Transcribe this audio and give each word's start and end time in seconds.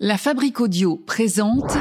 La 0.00 0.18
Fabrique 0.18 0.60
Audio 0.60 1.00
présente 1.06 1.78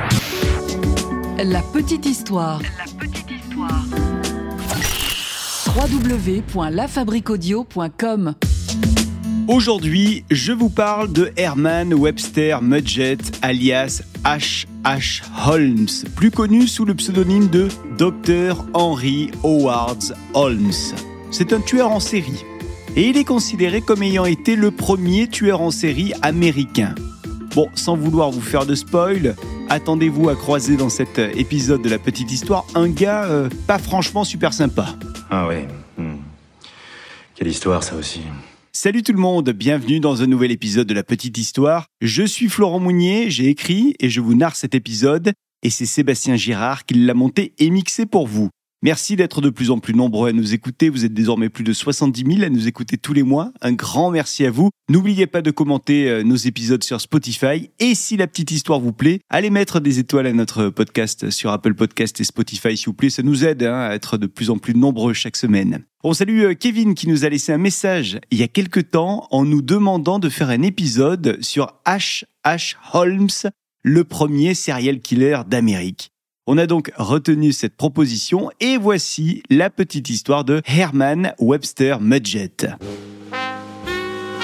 La 1.44 1.64
Petite 1.74 2.06
Histoire. 2.06 2.62
La 2.62 2.86
petite 3.00 3.32
histoire. 3.32 3.84
www.lafabriqueaudio.com 5.76 8.36
Aujourd'hui, 9.48 10.26
je 10.30 10.52
vous 10.52 10.70
parle 10.70 11.12
de 11.12 11.32
Herman 11.38 11.92
Webster 11.96 12.62
Mudgett, 12.62 13.40
alias 13.42 14.04
H. 14.24 14.68
H. 14.84 15.24
Holmes, 15.48 15.88
plus 16.16 16.30
connu 16.30 16.68
sous 16.68 16.86
le 16.86 16.94
pseudonyme 16.94 17.48
de 17.48 17.68
Dr. 17.98 18.64
Henry 18.76 19.32
Howard 19.44 20.16
Holmes. 20.36 20.72
C'est 21.32 21.52
un 21.52 21.62
tueur 21.62 21.90
en 21.90 22.00
série. 22.00 22.46
Et 22.96 23.10
il 23.10 23.18
est 23.18 23.26
considéré 23.26 23.82
comme 23.82 24.04
ayant 24.04 24.26
été 24.26 24.56
le 24.56 24.70
premier 24.70 25.28
tueur 25.28 25.62
en 25.62 25.72
série 25.72 26.14
américain. 26.22 26.94
Bon, 27.56 27.70
sans 27.76 27.96
vouloir 27.96 28.32
vous 28.32 28.42
faire 28.42 28.66
de 28.66 28.74
spoil, 28.74 29.36
attendez-vous 29.70 30.28
à 30.30 30.36
croiser 30.36 30.76
dans 30.76 30.90
cet 30.90 31.20
épisode 31.20 31.84
de 31.84 31.90
la 31.90 32.00
petite 32.00 32.32
histoire 32.32 32.66
un 32.74 32.90
gars 32.90 33.26
euh, 33.26 33.48
pas 33.68 33.78
franchement 33.78 34.24
super 34.24 34.54
sympa. 34.54 34.96
Ah 35.30 35.48
ouais. 35.48 35.68
hmm. 36.00 36.16
Quelle 37.36 37.50
histoire 37.50 37.84
ça 37.84 37.96
aussi. 37.96 38.22
Salut 38.72 39.04
tout 39.04 39.14
le 39.14 39.20
monde, 39.20 39.52
bienvenue 39.52 40.00
dans 40.00 40.24
un 40.24 40.26
nouvel 40.26 40.50
épisode 40.50 40.88
de 40.88 40.96
la 40.96 41.04
petite 41.04 41.38
histoire. 41.38 41.86
Je 42.02 42.24
suis 42.24 42.50
Florent 42.50 42.80
Mounier, 42.80 43.30
j'ai 43.30 43.50
écrit 43.50 43.96
et 44.00 44.10
je 44.10 44.20
vous 44.20 44.34
narre 44.34 44.56
cet 44.56 44.74
épisode 44.74 45.34
et 45.62 45.70
c'est 45.70 45.86
Sébastien 45.86 46.36
Girard 46.36 46.86
qui 46.86 46.96
l'a 46.96 47.14
monté 47.14 47.54
et 47.60 47.70
mixé 47.70 48.08
pour 48.08 48.26
vous. 48.26 48.50
Merci 48.84 49.16
d'être 49.16 49.40
de 49.40 49.50
plus 49.50 49.72
en 49.72 49.80
plus 49.80 49.94
nombreux 49.94 50.28
à 50.28 50.34
nous 50.34 50.54
écouter. 50.54 50.90
Vous 50.90 51.06
êtes 51.06 51.14
désormais 51.14 51.48
plus 51.48 51.64
de 51.64 51.72
70 51.72 52.26
000 52.36 52.44
à 52.44 52.50
nous 52.50 52.68
écouter 52.68 52.98
tous 52.98 53.14
les 53.14 53.24
mois. 53.24 53.54
Un 53.62 53.72
grand 53.72 54.12
merci 54.12 54.46
à 54.46 54.52
vous. 54.52 54.72
N'oubliez 54.90 55.26
pas 55.26 55.42
de 55.42 55.52
commenter 55.52 56.10
euh, 56.10 56.24
nos 56.24 56.36
épisodes 56.36 56.84
sur 56.84 57.00
Spotify. 57.00 57.70
Et 57.80 57.96
si 57.96 58.18
la 58.18 58.28
petite 58.28 58.52
histoire 58.52 58.82
vous 58.82 58.92
plaît, 58.92 59.22
allez 59.30 59.50
mettre 59.52 59.80
des 59.80 60.00
étoiles 60.00 60.28
à 60.28 60.34
notre 60.34 60.68
podcast 60.68 61.30
sur 61.30 61.52
Apple 61.52 61.76
Podcast 61.76 62.20
et 62.20 62.26
Spotify, 62.26 62.76
s'il 62.76 62.88
vous 62.88 62.94
plaît. 62.94 63.10
Ça 63.10 63.24
nous 63.24 63.46
aide 63.46 63.64
hein, 63.64 63.80
à 63.80 63.94
être 63.94 64.18
de 64.18 64.28
plus 64.28 64.50
en 64.50 64.58
plus 64.58 64.76
nombreux 64.76 65.14
chaque 65.14 65.38
semaine. 65.38 65.86
On 66.04 66.12
salue 66.12 66.42
euh, 66.42 66.54
Kevin 66.54 66.94
qui 66.94 67.08
nous 67.08 67.24
a 67.24 67.30
laissé 67.30 67.54
un 67.54 67.58
message 67.58 68.20
il 68.32 68.38
y 68.38 68.44
a 68.44 68.50
quelques 68.50 68.92
temps 68.92 69.30
en 69.32 69.46
nous 69.46 69.62
demandant 69.62 70.20
de 70.20 70.28
faire 70.28 70.50
un 70.50 70.62
épisode 70.62 71.38
sur 71.40 71.80
H. 71.86 72.26
H. 72.46 72.76
Holmes, 72.92 73.30
le 73.82 74.04
premier 74.04 74.54
serial 74.54 75.00
killer 75.00 75.38
d'Amérique. 75.48 76.13
On 76.46 76.58
a 76.58 76.68
donc 76.68 76.92
retenu 76.98 77.54
cette 77.54 77.78
proposition 77.78 78.50
et 78.60 78.76
voici 78.76 79.44
la 79.50 79.70
petite 79.70 80.10
histoire 80.10 80.44
de 80.44 80.62
Herman 80.66 81.34
Webster 81.40 82.02
Mudgett. 82.02 82.68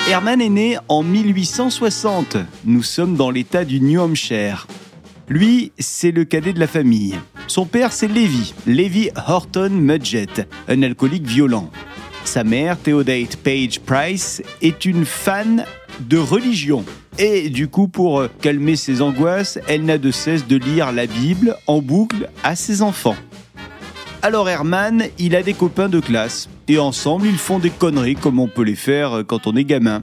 Herman 0.07 0.39
est 0.39 0.47
né 0.47 0.77
en 0.87 1.03
1860. 1.03 2.37
Nous 2.63 2.83
sommes 2.83 3.17
dans 3.17 3.29
l'état 3.29 3.65
du 3.65 3.81
New 3.81 3.99
Hampshire. 3.99 4.65
Lui, 5.27 5.73
c'est 5.77 6.11
le 6.11 6.23
cadet 6.23 6.53
de 6.53 6.59
la 6.61 6.67
famille. 6.67 7.15
Son 7.47 7.65
père, 7.65 7.91
c'est 7.91 8.07
Levi, 8.07 8.53
Levi 8.65 9.09
Horton 9.27 9.69
Mudgett, 9.69 10.47
un 10.69 10.81
alcoolique 10.83 11.27
violent. 11.27 11.69
Sa 12.23 12.45
mère, 12.45 12.79
Theodate 12.79 13.35
Page 13.35 13.81
Price, 13.81 14.41
est 14.61 14.85
une 14.85 15.03
fan 15.03 15.65
de 15.99 16.17
religion. 16.17 16.85
Et 17.21 17.49
du 17.49 17.67
coup, 17.67 17.89
pour 17.89 18.23
calmer 18.41 18.77
ses 18.77 19.01
angoisses, 19.01 19.59
elle 19.67 19.83
n'a 19.83 19.97
de 19.97 20.09
cesse 20.09 20.47
de 20.47 20.55
lire 20.55 20.93
la 20.93 21.05
Bible 21.05 21.57
en 21.67 21.81
boucle 21.81 22.29
à 22.43 22.55
ses 22.55 22.81
enfants. 22.81 23.17
Alors 24.21 24.47
Herman, 24.47 25.03
il 25.17 25.35
a 25.35 25.43
des 25.43 25.53
copains 25.53 25.89
de 25.89 25.99
classe, 25.99 26.47
et 26.69 26.79
ensemble 26.79 27.27
ils 27.27 27.37
font 27.37 27.59
des 27.59 27.71
conneries 27.71 28.15
comme 28.15 28.39
on 28.39 28.47
peut 28.47 28.63
les 28.63 28.75
faire 28.75 29.23
quand 29.27 29.47
on 29.47 29.57
est 29.57 29.65
gamin. 29.65 30.01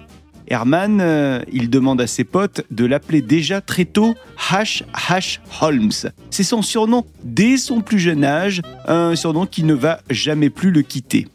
Herman, 0.49 1.01
euh, 1.01 1.41
il 1.51 1.71
demande 1.71 2.03
à 2.03 2.07
ses 2.07 2.25
potes 2.25 2.63
de 2.71 2.85
l'appeler 2.85 3.23
déjà 3.23 3.63
très 3.63 3.87
tôt 3.87 4.15
H. 4.51 4.83
H. 4.93 5.39
Holmes. 5.63 6.13
C'est 6.31 6.45
son 6.45 6.61
surnom 6.61 7.07
dès 7.25 7.57
son 7.57 7.81
plus 7.81 7.99
jeune 7.99 8.25
âge, 8.25 8.61
un 8.87 9.17
surnom 9.17 9.47
qui 9.47 9.63
ne 9.63 9.75
va 9.75 10.01
jamais 10.11 10.51
plus 10.51 10.71
le 10.71 10.83
quitter. 10.83 11.29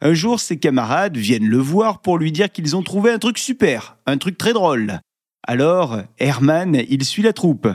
Un 0.00 0.14
jour, 0.14 0.38
ses 0.38 0.58
camarades 0.58 1.16
viennent 1.16 1.48
le 1.48 1.58
voir 1.58 2.00
pour 2.02 2.18
lui 2.18 2.30
dire 2.30 2.52
qu'ils 2.52 2.76
ont 2.76 2.84
trouvé 2.84 3.10
un 3.10 3.18
truc 3.18 3.36
super, 3.36 3.96
un 4.06 4.16
truc 4.16 4.38
très 4.38 4.52
drôle. 4.52 5.00
Alors, 5.48 6.02
Herman, 6.18 6.82
il 6.90 7.02
suit 7.06 7.22
la 7.22 7.32
troupe. 7.32 7.68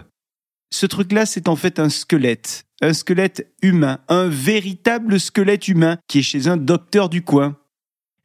Ce 0.70 0.86
truc-là, 0.86 1.26
c'est 1.26 1.48
en 1.48 1.56
fait 1.56 1.80
un 1.80 1.90
squelette, 1.90 2.66
un 2.82 2.94
squelette 2.94 3.52
humain, 3.64 3.98
un 4.10 4.28
véritable 4.28 5.20
squelette 5.20 5.68
humain 5.68 5.98
qui 6.08 6.20
est 6.20 6.22
chez 6.22 6.48
un 6.48 6.56
docteur 6.56 7.10
du 7.10 7.24
coin. 7.24 7.58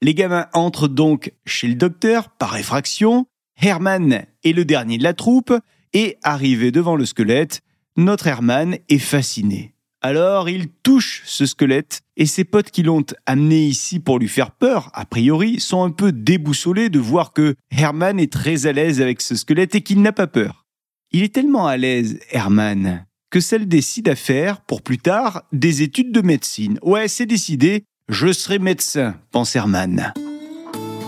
Les 0.02 0.12
gamins 0.12 0.48
entrent 0.52 0.86
donc 0.86 1.32
chez 1.46 1.66
le 1.66 1.76
docteur 1.76 2.28
par 2.28 2.58
effraction. 2.58 3.24
Herman 3.58 4.26
est 4.44 4.52
le 4.52 4.66
dernier 4.66 4.98
de 4.98 5.02
la 5.02 5.14
troupe 5.14 5.54
et, 5.94 6.18
arrivé 6.22 6.70
devant 6.70 6.94
le 6.94 7.06
squelette, 7.06 7.62
notre 7.96 8.26
Herman 8.26 8.76
est 8.90 8.98
fasciné. 8.98 9.72
Alors 10.00 10.48
il 10.48 10.68
touche 10.68 11.22
ce 11.26 11.44
squelette 11.44 12.02
et 12.16 12.26
ses 12.26 12.44
potes 12.44 12.70
qui 12.70 12.84
l'ont 12.84 13.04
amené 13.26 13.66
ici 13.66 13.98
pour 13.98 14.20
lui 14.20 14.28
faire 14.28 14.52
peur, 14.52 14.90
a 14.94 15.04
priori, 15.04 15.58
sont 15.58 15.82
un 15.82 15.90
peu 15.90 16.12
déboussolés 16.12 16.88
de 16.88 17.00
voir 17.00 17.32
que 17.32 17.56
Herman 17.72 18.20
est 18.20 18.32
très 18.32 18.66
à 18.66 18.72
l'aise 18.72 19.00
avec 19.00 19.20
ce 19.20 19.34
squelette 19.34 19.74
et 19.74 19.80
qu'il 19.80 20.00
n'a 20.00 20.12
pas 20.12 20.28
peur. 20.28 20.66
Il 21.10 21.24
est 21.24 21.34
tellement 21.34 21.66
à 21.66 21.76
l'aise, 21.76 22.20
Herman, 22.30 23.06
que 23.30 23.40
celle 23.40 23.66
décide 23.66 24.08
à 24.08 24.14
faire, 24.14 24.60
pour 24.60 24.82
plus 24.82 24.98
tard, 24.98 25.42
des 25.52 25.82
études 25.82 26.12
de 26.12 26.20
médecine. 26.20 26.78
Ouais, 26.82 27.08
c'est 27.08 27.26
décidé, 27.26 27.82
je 28.08 28.32
serai 28.32 28.60
médecin, 28.60 29.16
pense 29.32 29.56
Herman. 29.56 30.12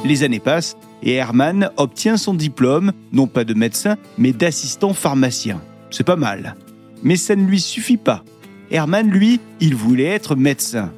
Les 0.04 0.24
années 0.24 0.40
passent 0.40 0.76
et 1.02 1.12
Herman 1.12 1.70
obtient 1.76 2.16
son 2.16 2.34
diplôme, 2.34 2.92
non 3.12 3.28
pas 3.28 3.44
de 3.44 3.54
médecin, 3.54 3.96
mais 4.18 4.32
d'assistant 4.32 4.94
pharmacien. 4.94 5.62
C'est 5.90 6.04
pas 6.04 6.16
mal. 6.16 6.56
Mais 7.02 7.16
ça 7.16 7.36
ne 7.36 7.46
lui 7.46 7.60
suffit 7.60 7.96
pas. 7.96 8.24
Herman, 8.70 9.10
lui, 9.10 9.40
il 9.60 9.74
voulait 9.74 10.04
être 10.04 10.36
médecin. 10.36 10.92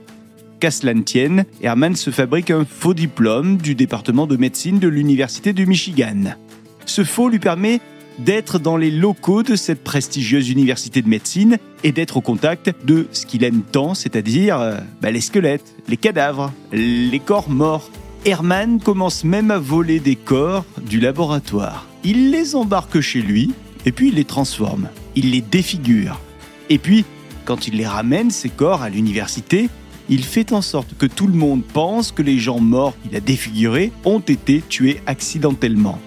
Qu'à 0.61 0.71
cela 0.71 0.93
ne 0.93 1.03
tienne, 1.03 1.47
Herman 1.63 1.97
se 1.97 2.11
fabrique 2.11 2.51
un 2.51 2.67
faux 2.67 2.93
diplôme 2.93 3.57
du 3.57 3.75
département 3.75 4.27
de 4.27 4.37
médecine 4.37 4.79
de 4.79 4.89
l'Université 4.89 5.55
du 5.55 5.67
Michigan. 5.67 6.37
Ce 6.85 7.03
faux 7.03 7.31
lui 7.31 7.39
permet 7.39 7.81
d'être 8.19 8.59
dans 8.59 8.77
les 8.77 8.91
locaux 8.91 9.43
de 9.43 9.57
cette 9.57 9.83
prestigieuse 9.83 10.51
université 10.51 11.01
de 11.01 11.09
médecine 11.09 11.57
et 11.83 11.93
d'être 11.93 12.19
au 12.19 12.21
contact 12.21 12.75
de 12.85 13.07
ce 13.11 13.25
qu'il 13.25 13.43
aime 13.43 13.63
tant, 13.63 13.95
c'est-à-dire 13.95 14.61
euh, 14.61 14.77
bah, 15.01 15.11
les 15.11 15.23
squelettes, 15.23 15.75
les 15.89 15.97
cadavres, 15.97 16.53
les 16.73 17.21
corps 17.25 17.49
morts. 17.49 17.91
Herman 18.27 18.81
commence 18.81 19.25
même 19.25 19.51
à 19.51 19.59
voler 19.59 19.99
des 19.99 20.17
corps 20.17 20.67
du 20.87 21.01
laboratoire. 21.01 21.87
Il 22.05 22.31
les 22.31 22.55
embarque 22.55 23.01
chez 23.01 23.23
lui 23.23 23.53
et 23.87 23.93
puis 23.93 24.09
il 24.09 24.15
les 24.15 24.25
transforme. 24.25 24.89
Il 25.17 25.31
les 25.31 25.41
défigure. 25.41 26.21
Et 26.71 26.79
puis, 26.79 27.05
quand 27.45 27.67
il 27.69 27.77
les 27.77 27.87
ramène, 27.87 28.31
ces 28.31 28.49
corps, 28.49 28.83
à 28.83 28.89
l'université, 28.89 29.69
il 30.09 30.25
fait 30.25 30.53
en 30.53 30.63
sorte 30.63 30.97
que 30.99 31.07
tout 31.07 31.27
le 31.27 31.35
monde 31.35 31.63
pense 31.63 32.13
que 32.13 32.23
les 32.23 32.39
gens 32.39 32.61
morts 32.61 32.95
qu'il 33.03 33.17
a 33.17 33.21
défigurés 33.21 33.93
ont 34.05 34.21
été 34.21 34.63
tués 34.69 35.01
accidentellement. 35.07 35.99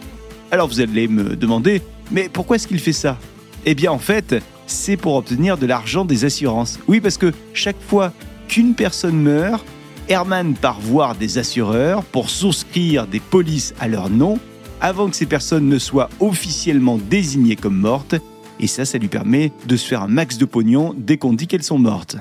Alors 0.52 0.68
vous 0.68 0.82
allez 0.82 1.08
me 1.08 1.36
demander, 1.36 1.82
mais 2.12 2.30
pourquoi 2.32 2.58
est-ce 2.58 2.68
qu'il 2.68 2.80
fait 2.80 2.94
ça? 2.94 3.18
Eh 3.66 3.74
bien 3.74 3.92
en 3.92 4.00
fait, 4.00 4.36
c'est 4.68 4.98
pour 4.98 5.16
obtenir 5.16 5.58
de 5.58 5.66
l'argent 5.66 6.06
des 6.06 6.26
assurances. 6.26 6.80
Oui, 6.88 7.00
parce 7.00 7.18
que 7.18 7.34
chaque 7.54 7.82
fois 7.82 8.14
qu'une 8.48 8.76
personne 8.76 9.20
meurt, 9.20 9.66
Herman 10.08 10.54
part 10.54 10.80
voir 10.80 11.16
des 11.16 11.38
assureurs 11.38 12.04
pour 12.04 12.30
souscrire 12.30 13.08
des 13.08 13.20
polices 13.20 13.74
à 13.80 13.88
leur 13.88 14.10
nom 14.10 14.40
avant 14.82 15.10
que 15.10 15.16
ces 15.16 15.26
personnes 15.26 15.68
ne 15.68 15.80
soient 15.80 16.10
officiellement 16.20 16.98
désignées 16.98 17.56
comme 17.56 17.78
mortes. 17.78 18.16
Et 18.60 18.68
ça, 18.68 18.86
ça 18.86 18.98
lui 18.98 19.08
permet 19.08 19.52
de 19.68 19.76
se 19.76 19.88
faire 19.88 20.02
un 20.02 20.08
max 20.08 20.38
de 20.38 20.46
pognon 20.46 20.94
dès 20.98 21.18
qu'on 21.18 21.34
dit 21.34 21.48
qu'elles 21.48 21.64
sont 21.64 21.80
mortes. 21.80 22.18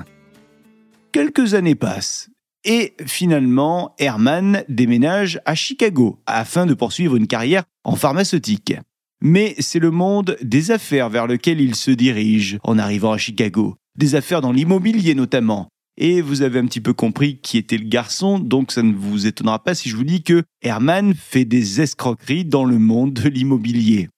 Quelques 1.11 1.53
années 1.53 1.75
passent. 1.75 2.29
Et 2.65 2.95
finalement, 3.05 3.93
Herman 3.99 4.63
déménage 4.67 5.39
à 5.45 5.53
Chicago 5.53 6.19
afin 6.25 6.65
de 6.65 6.73
poursuivre 6.73 7.15
une 7.15 7.27
carrière 7.27 7.63
en 7.83 7.95
pharmaceutique. 7.95 8.73
Mais 9.21 9.55
c'est 9.59 9.79
le 9.79 9.91
monde 9.91 10.35
des 10.41 10.71
affaires 10.71 11.09
vers 11.09 11.27
lequel 11.27 11.61
il 11.61 11.75
se 11.75 11.91
dirige 11.91 12.57
en 12.63 12.77
arrivant 12.77 13.11
à 13.11 13.17
Chicago. 13.17 13.75
Des 13.97 14.15
affaires 14.15 14.41
dans 14.41 14.51
l'immobilier 14.51 15.15
notamment. 15.15 15.69
Et 15.97 16.21
vous 16.21 16.41
avez 16.41 16.59
un 16.59 16.65
petit 16.65 16.81
peu 16.81 16.93
compris 16.93 17.37
qui 17.37 17.57
était 17.57 17.77
le 17.77 17.87
garçon, 17.87 18.39
donc 18.39 18.73
ça 18.73 18.83
ne 18.83 18.93
vous 18.93 19.27
étonnera 19.27 19.63
pas 19.63 19.75
si 19.75 19.87
je 19.87 19.95
vous 19.95 20.03
dis 20.03 20.23
que 20.23 20.43
Herman 20.61 21.13
fait 21.13 21.45
des 21.45 21.79
escroqueries 21.79 22.43
dans 22.43 22.65
le 22.65 22.79
monde 22.79 23.13
de 23.13 23.29
l'immobilier. 23.29 24.09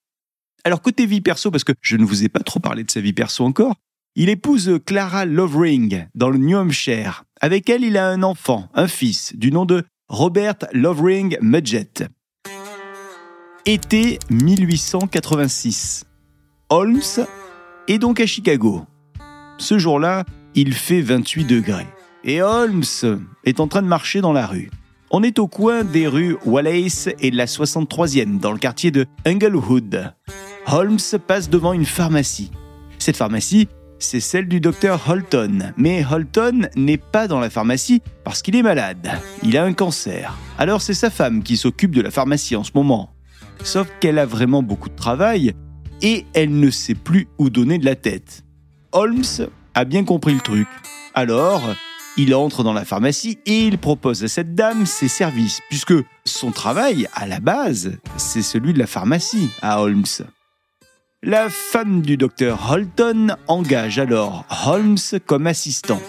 Alors 0.67 0.81
côté 0.81 1.05
vie 1.05 1.21
perso, 1.21 1.49
parce 1.49 1.63
que 1.63 1.71
je 1.79 1.95
ne 1.95 2.03
vous 2.03 2.25
ai 2.25 2.27
pas 2.27 2.41
trop 2.41 2.59
parlé 2.59 2.83
de 2.83 2.91
sa 2.91 2.99
vie 2.99 3.13
perso 3.13 3.45
encore, 3.45 3.75
il 4.17 4.27
épouse 4.27 4.81
Clara 4.85 5.23
Lovering 5.23 6.07
dans 6.13 6.29
le 6.29 6.37
New 6.37 6.57
Hampshire. 6.57 7.23
Avec 7.39 7.69
elle, 7.69 7.85
il 7.85 7.95
a 7.95 8.09
un 8.09 8.21
enfant, 8.21 8.67
un 8.73 8.89
fils, 8.89 9.33
du 9.37 9.49
nom 9.49 9.63
de 9.63 9.85
Robert 10.09 10.57
Lovering 10.73 11.37
Mudgett. 11.39 12.03
Été 13.65 14.19
1886. 14.29 16.03
Holmes 16.67 17.25
est 17.87 17.97
donc 17.97 18.19
à 18.19 18.25
Chicago. 18.25 18.83
Ce 19.59 19.79
jour-là, 19.79 20.25
il 20.53 20.73
fait 20.73 20.99
28 20.99 21.45
degrés. 21.45 21.87
Et 22.25 22.41
Holmes 22.41 22.83
est 23.45 23.61
en 23.61 23.69
train 23.69 23.83
de 23.83 23.87
marcher 23.87 24.19
dans 24.19 24.33
la 24.33 24.45
rue. 24.45 24.69
On 25.11 25.23
est 25.23 25.39
au 25.39 25.47
coin 25.47 25.85
des 25.85 26.07
rues 26.07 26.35
Wallace 26.45 27.07
et 27.21 27.31
de 27.31 27.37
la 27.37 27.45
63e, 27.45 28.39
dans 28.39 28.51
le 28.51 28.57
quartier 28.57 28.91
de 28.91 29.05
Englewood. 29.25 30.13
Holmes 30.69 30.99
passe 31.25 31.49
devant 31.49 31.71
une 31.71 31.85
pharmacie. 31.85 32.51
Cette 32.99 33.15
pharmacie, 33.15 33.69
c'est 33.99 34.19
celle 34.19 34.49
du 34.49 34.59
docteur 34.59 35.01
Holton. 35.07 35.71
Mais 35.77 36.03
Holton 36.03 36.67
n'est 36.75 36.97
pas 36.97 37.29
dans 37.29 37.39
la 37.39 37.49
pharmacie 37.49 38.01
parce 38.25 38.41
qu'il 38.41 38.53
est 38.57 38.63
malade. 38.63 39.09
Il 39.43 39.57
a 39.57 39.63
un 39.63 39.71
cancer. 39.71 40.35
Alors 40.57 40.81
c'est 40.81 40.93
sa 40.93 41.09
femme 41.09 41.41
qui 41.41 41.55
s'occupe 41.55 41.95
de 41.95 42.01
la 42.01 42.11
pharmacie 42.11 42.57
en 42.57 42.65
ce 42.65 42.71
moment. 42.75 43.13
Sauf 43.63 43.87
qu'elle 44.01 44.19
a 44.19 44.25
vraiment 44.25 44.61
beaucoup 44.61 44.89
de 44.89 44.95
travail 44.95 45.53
et 46.01 46.25
elle 46.33 46.59
ne 46.59 46.69
sait 46.69 46.95
plus 46.95 47.29
où 47.37 47.49
donner 47.49 47.77
de 47.77 47.85
la 47.85 47.95
tête. 47.95 48.43
Holmes 48.91 49.47
a 49.73 49.85
bien 49.85 50.03
compris 50.03 50.33
le 50.33 50.41
truc. 50.41 50.67
Alors, 51.13 51.61
il 52.17 52.35
entre 52.35 52.63
dans 52.63 52.73
la 52.73 52.83
pharmacie 52.83 53.39
et 53.45 53.67
il 53.67 53.77
propose 53.77 54.21
à 54.25 54.27
cette 54.27 54.53
dame 54.53 54.85
ses 54.85 55.07
services, 55.07 55.61
puisque 55.69 55.93
son 56.25 56.51
travail, 56.51 57.07
à 57.13 57.25
la 57.25 57.39
base, 57.39 57.97
c'est 58.17 58.41
celui 58.41 58.73
de 58.73 58.79
la 58.79 58.87
pharmacie 58.87 59.49
à 59.61 59.81
Holmes. 59.81 60.03
La 61.23 61.49
femme 61.49 62.03
du 62.03 62.15
docteur 62.15 62.71
Holton 62.71 63.35
engage 63.47 63.97
alors 63.97 64.45
Holmes 64.67 64.99
comme 65.25 65.47
assistant. 65.47 65.99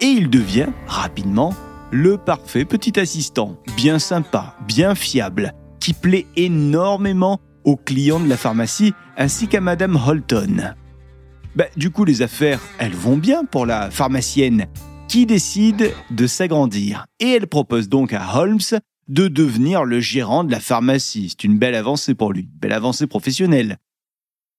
Et 0.00 0.06
il 0.06 0.30
devient, 0.30 0.68
rapidement, 0.86 1.54
le 1.90 2.16
parfait 2.16 2.64
petit 2.64 2.98
assistant, 2.98 3.58
bien 3.76 3.98
sympa, 3.98 4.56
bien 4.66 4.94
fiable, 4.94 5.52
qui 5.78 5.92
plaît 5.92 6.24
énormément 6.36 7.38
aux 7.64 7.76
clients 7.76 8.18
de 8.18 8.30
la 8.30 8.38
pharmacie 8.38 8.94
ainsi 9.18 9.46
qu'à 9.46 9.60
Madame 9.60 9.94
Holton. 9.94 10.74
Bah, 11.54 11.66
du 11.76 11.90
coup, 11.90 12.06
les 12.06 12.22
affaires, 12.22 12.60
elles 12.78 12.94
vont 12.94 13.18
bien 13.18 13.44
pour 13.44 13.66
la 13.66 13.90
pharmacienne 13.90 14.68
qui 15.06 15.26
décide 15.26 15.92
de 16.10 16.26
s'agrandir. 16.26 17.04
Et 17.20 17.28
elle 17.32 17.46
propose 17.46 17.90
donc 17.90 18.14
à 18.14 18.38
Holmes 18.38 18.58
de 19.08 19.28
devenir 19.28 19.84
le 19.84 20.00
gérant 20.00 20.44
de 20.44 20.50
la 20.50 20.60
pharmacie. 20.60 21.28
C'est 21.28 21.44
une 21.44 21.58
belle 21.58 21.74
avancée 21.74 22.14
pour 22.14 22.32
lui, 22.32 22.48
belle 22.58 22.72
avancée 22.72 23.06
professionnelle. 23.06 23.76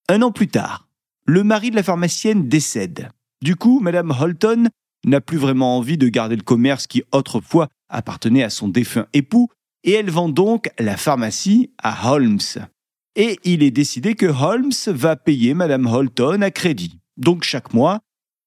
Un 0.09 0.21
an 0.21 0.31
plus 0.31 0.47
tard, 0.47 0.87
le 1.25 1.43
mari 1.43 1.71
de 1.71 1.75
la 1.75 1.83
pharmacienne 1.83 2.47
décède. 2.47 3.09
Du 3.41 3.55
coup, 3.55 3.79
Madame 3.79 4.11
Holton 4.11 4.69
n'a 5.05 5.21
plus 5.21 5.37
vraiment 5.37 5.77
envie 5.77 5.97
de 5.97 6.07
garder 6.07 6.35
le 6.35 6.43
commerce 6.43 6.87
qui 6.87 7.03
autrefois 7.11 7.67
appartenait 7.89 8.43
à 8.43 8.49
son 8.49 8.67
défunt 8.67 9.07
époux, 9.13 9.49
et 9.83 9.91
elle 9.91 10.09
vend 10.09 10.29
donc 10.29 10.69
la 10.79 10.97
pharmacie 10.97 11.71
à 11.81 12.11
Holmes 12.11 12.39
et 13.17 13.39
il 13.43 13.63
est 13.63 13.71
décidé 13.71 14.13
que 14.13 14.27
Holmes 14.27 14.71
va 14.85 15.15
payer 15.15 15.55
Madame 15.55 15.87
Holton 15.87 16.43
à 16.43 16.51
crédit. 16.51 16.99
Donc 17.17 17.43
chaque 17.43 17.73
mois, 17.73 17.99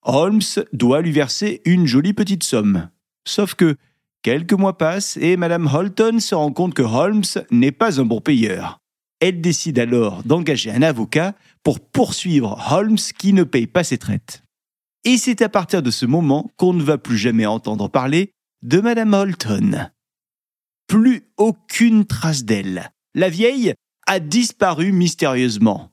Holmes 0.03 0.41
doit 0.73 1.03
lui 1.03 1.11
verser 1.11 1.61
une 1.65 1.87
jolie 1.87 2.15
petite 2.15 2.45
somme. 2.45 2.89
Sauf 3.27 3.55
que 3.55 3.77
quelques 4.23 4.53
mois 4.53 4.79
passent 4.79 5.17
et 5.17 5.37
Madame 5.37 5.67
Holton 5.67 6.21
se 6.21 6.37
rend 6.37 6.53
compte 6.53 6.75
que 6.75 6.83
Holmes 6.83 7.25
n'est 7.51 7.73
pas 7.73 8.01
un 8.01 8.05
bon 8.05 8.21
payeur. 8.21 8.79
Elle 9.19 9.41
décide 9.41 9.81
alors 9.81 10.23
d'engager 10.23 10.71
un 10.71 10.83
avocat 10.83 11.35
pour 11.63 11.81
poursuivre 11.81 12.59
Holmes 12.71 12.99
qui 13.19 13.33
ne 13.33 13.45
paye 13.45 13.67
pas 13.67 13.85
ses 13.85 13.99
traites. 13.99 14.43
Et 15.05 15.17
c'est 15.17 15.43
à 15.43 15.49
partir 15.49 15.83
de 15.83 15.91
ce 15.91 16.07
moment 16.07 16.51
qu'on 16.57 16.75
ne 16.75 16.83
va 16.83 16.99
plus 16.99 17.17
jamais 17.17 17.47
entendre 17.47 17.89
parler 17.89 18.33
de 18.63 18.81
Madame 18.81 19.15
Holton. 19.15 19.91
Plus 20.87 21.23
aucune 21.37 22.05
trace 22.05 22.45
d'elle. 22.45 22.91
La 23.15 23.31
vieille 23.31 23.75
a 24.07 24.21
disparu 24.21 24.93
mystérieusement. 24.93 25.91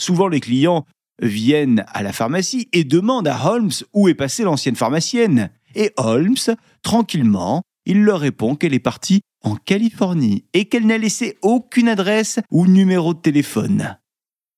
Souvent 0.00 0.28
les 0.28 0.40
clients 0.40 0.84
viennent 1.20 1.84
à 1.88 2.02
la 2.02 2.12
pharmacie 2.12 2.68
et 2.72 2.84
demandent 2.84 3.28
à 3.28 3.50
Holmes 3.50 3.72
où 3.92 4.08
est 4.08 4.14
passée 4.14 4.44
l'ancienne 4.44 4.76
pharmacienne. 4.76 5.50
Et 5.74 5.92
Holmes, 5.96 6.36
tranquillement, 6.82 7.62
il 7.86 8.02
leur 8.02 8.20
répond 8.20 8.54
qu'elle 8.54 8.74
est 8.74 8.80
partie 8.80 9.20
en 9.42 9.56
Californie 9.56 10.44
et 10.52 10.66
qu'elle 10.66 10.86
n'a 10.86 10.98
laissé 10.98 11.38
aucune 11.42 11.88
adresse 11.88 12.40
ou 12.50 12.66
numéro 12.66 13.14
de 13.14 13.20
téléphone. 13.20 13.98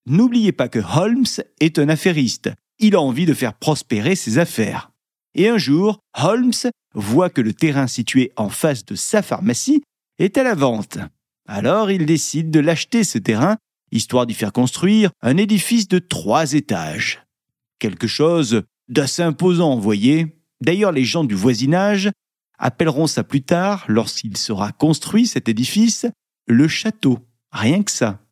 N'oubliez 0.06 0.53
pas 0.53 0.69
que 0.69 0.79
Holmes 0.79 1.26
est 1.61 1.79
un 1.79 1.88
affairiste. 1.88 2.50
Il 2.79 2.94
a 2.94 3.00
envie 3.00 3.26
de 3.26 3.35
faire 3.35 3.55
prospérer 3.55 4.14
ses 4.14 4.38
affaires. 4.38 4.93
Et 5.35 5.49
un 5.49 5.58
jour, 5.58 5.99
Holmes 6.17 6.53
voit 6.94 7.31
que 7.31 7.41
le 7.41 7.53
terrain 7.53 7.87
situé 7.87 8.32
en 8.37 8.49
face 8.49 8.85
de 8.85 8.94
sa 8.94 9.23
pharmacie 9.23 9.82
est 10.19 10.38
à 10.38 10.43
la 10.43 10.55
vente. 10.55 10.99
Alors 11.47 11.91
il 11.91 12.06
décide 12.06 12.50
de 12.50 12.61
l'acheter 12.61 13.05
ce 13.05 13.19
terrain, 13.19 13.56
histoire 13.93 14.26
d'y 14.26 14.35
faire 14.35 14.53
construire 14.53 15.11
un 15.23 15.37
édifice 15.37 15.88
de 15.88 15.99
trois 15.99 16.55
étages. 16.55 17.23
Quelque 17.79 18.06
chose 18.06 18.62
d'assez 18.88 19.23
imposant, 19.23 19.76
voyez. 19.76 20.41
D'ailleurs, 20.62 20.93
les 20.93 21.05
gens 21.05 21.25
du 21.25 21.35
voisinage 21.35 22.11
appelleront 22.59 23.06
ça 23.06 23.25
plus 23.25 23.43
tard, 23.43 23.85
lorsqu'il 23.88 24.37
sera 24.37 24.73
construit 24.73 25.26
cet 25.26 25.49
édifice, 25.49 26.06
le 26.47 26.69
château. 26.69 27.19
Rien 27.52 27.82
que 27.82 27.91
ça. 27.91 28.25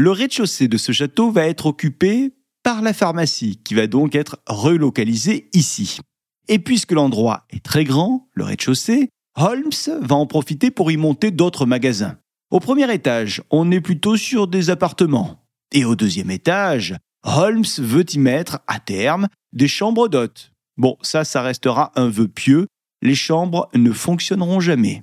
Le 0.00 0.12
rez-de-chaussée 0.12 0.68
de 0.68 0.76
ce 0.76 0.92
château 0.92 1.32
va 1.32 1.48
être 1.48 1.66
occupé 1.66 2.32
par 2.62 2.82
la 2.82 2.92
pharmacie, 2.92 3.60
qui 3.64 3.74
va 3.74 3.88
donc 3.88 4.14
être 4.14 4.38
relocalisée 4.46 5.50
ici. 5.54 5.98
Et 6.46 6.60
puisque 6.60 6.92
l'endroit 6.92 7.48
est 7.50 7.64
très 7.64 7.82
grand, 7.82 8.28
le 8.32 8.44
rez-de-chaussée, 8.44 9.08
Holmes 9.34 9.72
va 10.00 10.14
en 10.14 10.26
profiter 10.26 10.70
pour 10.70 10.92
y 10.92 10.96
monter 10.96 11.32
d'autres 11.32 11.66
magasins. 11.66 12.16
Au 12.52 12.60
premier 12.60 12.94
étage, 12.94 13.42
on 13.50 13.72
est 13.72 13.80
plutôt 13.80 14.16
sur 14.16 14.46
des 14.46 14.70
appartements. 14.70 15.44
Et 15.72 15.84
au 15.84 15.96
deuxième 15.96 16.30
étage, 16.30 16.94
Holmes 17.24 17.64
veut 17.78 18.06
y 18.08 18.18
mettre, 18.20 18.60
à 18.68 18.78
terme, 18.78 19.26
des 19.52 19.66
chambres 19.66 20.06
d'hôtes. 20.06 20.52
Bon, 20.76 20.96
ça, 21.02 21.24
ça 21.24 21.42
restera 21.42 21.90
un 21.96 22.08
vœu 22.08 22.28
pieux. 22.28 22.68
Les 23.02 23.16
chambres 23.16 23.68
ne 23.74 23.90
fonctionneront 23.90 24.60
jamais. 24.60 25.02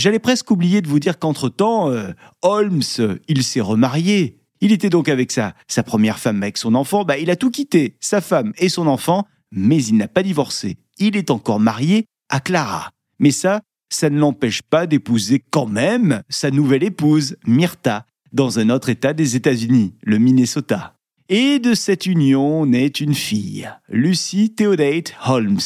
J'allais 0.00 0.18
presque 0.18 0.50
oublier 0.50 0.80
de 0.80 0.88
vous 0.88 0.98
dire 0.98 1.18
qu'entre-temps, 1.18 1.90
euh, 1.90 2.12
Holmes, 2.40 2.80
il 3.28 3.42
s'est 3.42 3.60
remarié. 3.60 4.38
Il 4.62 4.72
était 4.72 4.88
donc 4.88 5.10
avec 5.10 5.30
sa, 5.30 5.54
sa 5.68 5.82
première 5.82 6.18
femme, 6.18 6.42
avec 6.42 6.56
son 6.56 6.74
enfant. 6.74 7.04
Bah, 7.04 7.18
il 7.18 7.30
a 7.30 7.36
tout 7.36 7.50
quitté, 7.50 7.98
sa 8.00 8.22
femme 8.22 8.54
et 8.56 8.70
son 8.70 8.86
enfant, 8.86 9.26
mais 9.52 9.84
il 9.84 9.98
n'a 9.98 10.08
pas 10.08 10.22
divorcé. 10.22 10.78
Il 10.96 11.18
est 11.18 11.30
encore 11.30 11.60
marié 11.60 12.06
à 12.30 12.40
Clara. 12.40 12.92
Mais 13.18 13.30
ça, 13.30 13.60
ça 13.90 14.08
ne 14.08 14.18
l'empêche 14.18 14.62
pas 14.62 14.86
d'épouser 14.86 15.44
quand 15.50 15.66
même 15.66 16.22
sa 16.30 16.50
nouvelle 16.50 16.82
épouse, 16.82 17.36
Myrta, 17.46 18.06
dans 18.32 18.58
un 18.58 18.70
autre 18.70 18.88
État 18.88 19.12
des 19.12 19.36
États-Unis, 19.36 19.92
le 20.02 20.16
Minnesota. 20.16 20.94
Et 21.28 21.58
de 21.58 21.74
cette 21.74 22.06
union 22.06 22.64
naît 22.64 22.86
une 22.86 23.14
fille, 23.14 23.70
Lucy 23.90 24.54
Theodate 24.54 25.12
Holmes. 25.26 25.60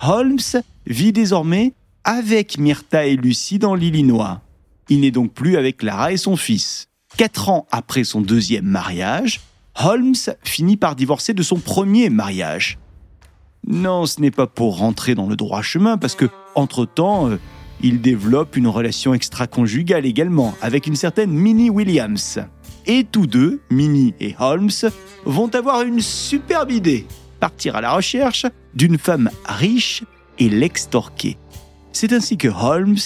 Holmes 0.00 0.62
vit 0.86 1.12
désormais 1.12 1.74
avec 2.04 2.58
Myrta 2.58 3.06
et 3.06 3.16
Lucy 3.16 3.58
dans 3.58 3.74
l'Illinois. 3.74 4.42
Il 4.88 5.00
n'est 5.00 5.10
donc 5.10 5.32
plus 5.32 5.56
avec 5.56 5.78
Clara 5.78 6.12
et 6.12 6.16
son 6.16 6.36
fils. 6.36 6.88
Quatre 7.16 7.48
ans 7.48 7.66
après 7.70 8.04
son 8.04 8.20
deuxième 8.20 8.64
mariage, 8.64 9.40
Holmes 9.76 10.14
finit 10.42 10.76
par 10.76 10.96
divorcer 10.96 11.34
de 11.34 11.42
son 11.42 11.58
premier 11.58 12.10
mariage. 12.10 12.78
Non, 13.66 14.06
ce 14.06 14.20
n'est 14.20 14.30
pas 14.30 14.46
pour 14.46 14.78
rentrer 14.78 15.14
dans 15.14 15.26
le 15.26 15.36
droit 15.36 15.62
chemin, 15.62 15.98
parce 15.98 16.14
que, 16.14 16.26
entre-temps, 16.54 17.28
euh, 17.28 17.38
il 17.82 18.00
développe 18.00 18.56
une 18.56 18.66
relation 18.66 19.14
extra-conjugale 19.14 20.06
également, 20.06 20.54
avec 20.62 20.86
une 20.86 20.96
certaine 20.96 21.30
Minnie 21.30 21.70
Williams. 21.70 22.40
Et 22.86 23.04
tous 23.04 23.26
deux, 23.26 23.60
Minnie 23.70 24.14
et 24.20 24.34
Holmes, 24.38 24.70
vont 25.24 25.54
avoir 25.54 25.82
une 25.82 26.00
superbe 26.00 26.70
idée 26.70 27.06
partir 27.38 27.76
à 27.76 27.80
la 27.80 27.92
recherche 27.92 28.46
d'une 28.74 28.98
femme 28.98 29.30
riche 29.46 30.02
et 30.38 30.48
l'extorquer. 30.48 31.36
C'est 31.92 32.12
ainsi 32.12 32.36
que 32.36 32.48
Holmes 32.48 32.96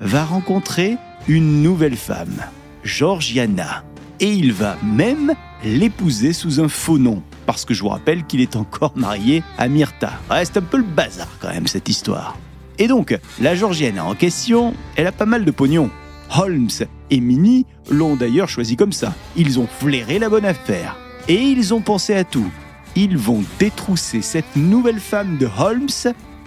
va 0.00 0.24
rencontrer 0.24 0.96
une 1.28 1.62
nouvelle 1.62 1.96
femme, 1.96 2.42
Georgiana, 2.82 3.84
et 4.20 4.30
il 4.30 4.52
va 4.52 4.76
même 4.82 5.34
l'épouser 5.64 6.32
sous 6.32 6.60
un 6.60 6.68
faux 6.68 6.98
nom, 6.98 7.22
parce 7.46 7.64
que 7.64 7.74
je 7.74 7.82
vous 7.82 7.88
rappelle 7.88 8.24
qu'il 8.24 8.40
est 8.40 8.56
encore 8.56 8.92
marié 8.96 9.42
à 9.58 9.68
Myrta. 9.68 10.12
Reste 10.28 10.56
un 10.56 10.62
peu 10.62 10.78
le 10.78 10.84
bazar 10.84 11.28
quand 11.40 11.48
même 11.48 11.66
cette 11.66 11.88
histoire. 11.88 12.36
Et 12.78 12.88
donc, 12.88 13.18
la 13.40 13.54
Georgienne 13.54 14.00
en 14.00 14.14
question, 14.14 14.74
elle 14.96 15.06
a 15.06 15.12
pas 15.12 15.26
mal 15.26 15.44
de 15.44 15.50
pognon. 15.50 15.90
Holmes 16.36 16.68
et 17.10 17.20
Minnie 17.20 17.66
l'ont 17.90 18.16
d'ailleurs 18.16 18.48
choisi 18.48 18.76
comme 18.76 18.92
ça. 18.92 19.14
Ils 19.36 19.60
ont 19.60 19.68
flairé 19.68 20.18
la 20.18 20.28
bonne 20.28 20.44
affaire. 20.44 20.96
Et 21.28 21.40
ils 21.40 21.72
ont 21.72 21.80
pensé 21.80 22.14
à 22.14 22.24
tout. 22.24 22.50
Ils 22.96 23.16
vont 23.16 23.44
détrousser 23.58 24.22
cette 24.22 24.56
nouvelle 24.56 25.00
femme 25.00 25.38
de 25.38 25.48
Holmes 25.58 25.88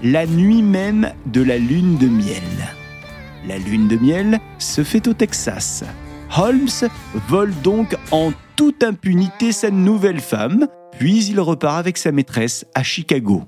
la 0.03 0.25
nuit 0.25 0.61
même 0.61 1.11
de 1.25 1.41
la 1.41 1.57
lune 1.57 1.97
de 1.97 2.07
miel. 2.07 2.43
La 3.47 3.57
lune 3.57 3.87
de 3.87 3.97
miel 3.97 4.39
se 4.59 4.83
fait 4.83 5.07
au 5.07 5.13
Texas. 5.13 5.83
Holmes 6.37 6.89
vole 7.27 7.53
donc 7.63 7.95
en 8.11 8.31
toute 8.55 8.83
impunité 8.83 9.51
sa 9.51 9.69
nouvelle 9.69 10.19
femme 10.19 10.67
puis 10.97 11.25
il 11.25 11.39
repart 11.39 11.77
avec 11.77 11.97
sa 11.97 12.11
maîtresse 12.11 12.65
à 12.73 12.83
Chicago. 12.83 13.43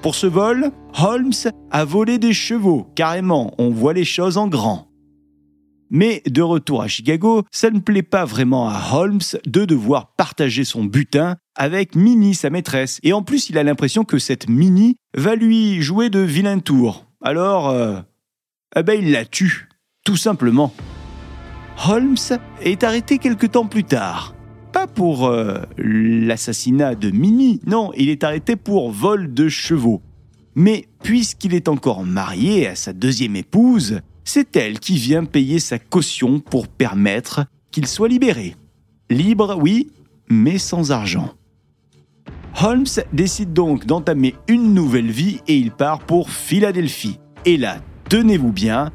Pour 0.00 0.14
ce 0.14 0.26
vol, 0.26 0.70
Holmes 1.00 1.32
a 1.70 1.84
volé 1.84 2.18
des 2.18 2.32
chevaux, 2.32 2.86
carrément, 2.94 3.52
on 3.58 3.70
voit 3.70 3.92
les 3.92 4.04
choses 4.04 4.36
en 4.36 4.48
grand. 4.48 4.88
Mais 5.94 6.22
de 6.26 6.40
retour 6.40 6.80
à 6.80 6.88
Chicago, 6.88 7.42
ça 7.50 7.68
ne 7.68 7.78
plaît 7.78 8.02
pas 8.02 8.24
vraiment 8.24 8.66
à 8.66 8.80
Holmes 8.94 9.20
de 9.44 9.66
devoir 9.66 10.14
partager 10.16 10.64
son 10.64 10.84
butin 10.84 11.36
avec 11.54 11.94
Minnie, 11.94 12.34
sa 12.34 12.48
maîtresse. 12.48 12.98
Et 13.02 13.12
en 13.12 13.22
plus, 13.22 13.50
il 13.50 13.58
a 13.58 13.62
l'impression 13.62 14.02
que 14.04 14.18
cette 14.18 14.48
Minnie 14.48 14.96
va 15.14 15.34
lui 15.34 15.82
jouer 15.82 16.08
de 16.08 16.20
vilain 16.20 16.60
tour. 16.60 17.04
Alors, 17.22 17.68
euh, 17.68 18.00
eh 18.74 18.82
ben, 18.82 18.98
il 18.98 19.12
la 19.12 19.26
tue, 19.26 19.68
tout 20.02 20.16
simplement. 20.16 20.72
Holmes 21.86 22.16
est 22.62 22.84
arrêté 22.84 23.18
quelque 23.18 23.46
temps 23.46 23.66
plus 23.66 23.84
tard. 23.84 24.34
Pas 24.72 24.86
pour 24.86 25.26
euh, 25.26 25.58
l'assassinat 25.76 26.94
de 26.94 27.10
Mimi, 27.10 27.60
non, 27.66 27.92
il 27.98 28.08
est 28.08 28.24
arrêté 28.24 28.56
pour 28.56 28.90
vol 28.90 29.34
de 29.34 29.50
chevaux. 29.50 30.00
Mais 30.54 30.86
puisqu'il 31.02 31.52
est 31.52 31.68
encore 31.68 32.02
marié 32.02 32.66
à 32.66 32.76
sa 32.76 32.94
deuxième 32.94 33.36
épouse, 33.36 34.00
c'est 34.24 34.56
elle 34.56 34.78
qui 34.78 34.96
vient 34.96 35.24
payer 35.24 35.58
sa 35.58 35.78
caution 35.78 36.40
pour 36.40 36.68
permettre 36.68 37.46
qu'il 37.70 37.86
soit 37.86 38.08
libéré. 38.08 38.56
Libre, 39.10 39.56
oui, 39.60 39.90
mais 40.28 40.58
sans 40.58 40.92
argent. 40.92 41.34
Holmes 42.62 42.86
décide 43.12 43.52
donc 43.52 43.86
d'entamer 43.86 44.34
une 44.46 44.74
nouvelle 44.74 45.10
vie 45.10 45.40
et 45.48 45.56
il 45.56 45.70
part 45.70 46.00
pour 46.00 46.30
Philadelphie. 46.30 47.18
Et 47.44 47.56
là, 47.56 47.78
tenez-vous 48.08 48.52
bien, 48.52 48.90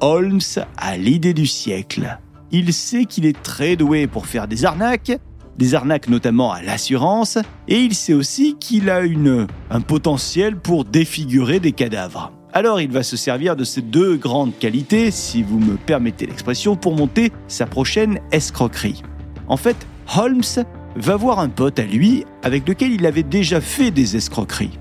Holmes 0.00 0.40
a 0.76 0.96
l'idée 0.96 1.34
du 1.34 1.46
siècle. 1.46 2.18
Il 2.50 2.72
sait 2.72 3.04
qu'il 3.04 3.26
est 3.26 3.42
très 3.42 3.76
doué 3.76 4.06
pour 4.06 4.26
faire 4.26 4.48
des 4.48 4.64
arnaques, 4.64 5.12
des 5.58 5.74
arnaques 5.74 6.08
notamment 6.08 6.52
à 6.52 6.62
l'assurance, 6.62 7.38
et 7.68 7.78
il 7.78 7.94
sait 7.94 8.14
aussi 8.14 8.56
qu'il 8.58 8.90
a 8.90 9.00
une, 9.00 9.46
un 9.70 9.80
potentiel 9.80 10.56
pour 10.56 10.84
défigurer 10.84 11.60
des 11.60 11.72
cadavres. 11.72 12.32
Alors 12.56 12.80
il 12.80 12.92
va 12.92 13.02
se 13.02 13.16
servir 13.16 13.56
de 13.56 13.64
ces 13.64 13.82
deux 13.82 14.16
grandes 14.16 14.56
qualités, 14.56 15.10
si 15.10 15.42
vous 15.42 15.58
me 15.58 15.74
permettez 15.74 16.24
l'expression, 16.24 16.76
pour 16.76 16.94
monter 16.94 17.32
sa 17.48 17.66
prochaine 17.66 18.20
escroquerie. 18.30 19.02
En 19.48 19.56
fait, 19.56 19.76
Holmes 20.16 20.64
va 20.94 21.16
voir 21.16 21.40
un 21.40 21.48
pote 21.48 21.80
à 21.80 21.82
lui 21.82 22.24
avec 22.44 22.68
lequel 22.68 22.92
il 22.92 23.06
avait 23.06 23.24
déjà 23.24 23.60
fait 23.60 23.90
des 23.90 24.14
escroqueries. 24.14 24.78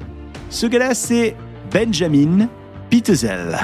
Ce 0.51 0.67
gars-là, 0.67 0.93
c'est 0.93 1.35
Benjamin 1.71 2.47
Pitzel. 2.91 3.57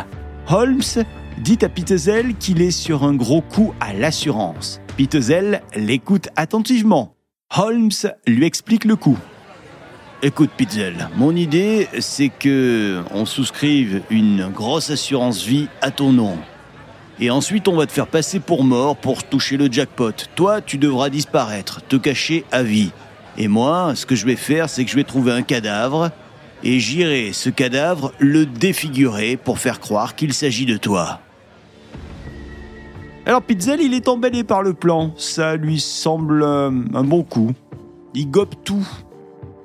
Holmes 0.48 1.04
dit 1.38 1.60
à 1.62 1.70
Pitzel 1.70 2.36
qu'il 2.36 2.64
est 2.64 2.72
sur 2.72 3.04
un 3.04 3.14
gros 3.14 3.42
coup 3.42 3.76
à 3.80 3.94
l'assurance. 3.94 4.82
Pitzel 4.98 5.62
l'écoute 5.76 6.30
attentivement. 6.36 7.14
Holmes 7.56 7.92
lui 8.26 8.46
explique 8.48 8.86
le 8.86 8.96
coup. 8.96 9.20
Écoute 10.22 10.50
Pitzel, 10.58 11.08
mon 11.16 11.34
idée 11.34 11.88
c'est 12.00 12.28
que 12.28 13.02
on 13.12 13.26
souscrive 13.26 14.02
une 14.10 14.50
grosse 14.50 14.90
assurance 14.90 15.46
vie 15.46 15.70
à 15.82 15.92
ton 15.92 16.12
nom. 16.12 16.38
Et 17.22 17.32
ensuite, 17.32 17.70
on 17.70 17.78
va 17.78 17.86
te 17.86 17.94
faire 17.94 18.08
passer 18.08 18.42
pour 18.42 18.66
mort 18.66 18.98
pour 18.98 19.24
toucher 19.24 19.56
le 19.56 19.72
jackpot. 19.72 20.12
Toi, 20.36 20.60
tu 20.60 20.78
devras 20.78 21.10
disparaître, 21.10 21.82
te 21.88 21.96
cacher 21.96 22.44
à 22.52 22.64
vie. 22.64 22.92
Et 23.38 23.48
moi, 23.48 23.94
ce 23.96 24.06
que 24.06 24.16
je 24.16 24.26
vais 24.26 24.36
faire, 24.36 24.70
c'est 24.70 24.84
que 24.84 24.92
je 24.92 24.98
vais 24.98 25.06
trouver 25.06 25.32
un 25.32 25.42
cadavre 25.42 26.12
et 26.66 26.82
j'irai 26.82 27.32
ce 27.32 27.50
cadavre 27.50 28.12
le 28.20 28.46
défigurer 28.46 29.38
pour 29.38 29.58
faire 29.58 29.80
croire 29.80 30.16
qu'il 30.16 30.34
s'agit 30.34 30.66
de 30.66 30.76
toi. 30.76 31.22
Alors 33.26 33.42
Pitzel, 33.42 33.80
il 33.80 33.94
est 33.94 34.10
emballé 34.10 34.44
par 34.44 34.64
le 34.64 34.74
plan. 34.74 35.14
Ça 35.16 35.56
lui 35.56 35.80
semble 35.80 36.44
euh, 36.44 36.72
un 36.94 37.04
bon 37.06 37.24
coup. 37.24 37.54
Il 38.14 38.30
gobe 38.30 38.56
tout. 38.66 38.86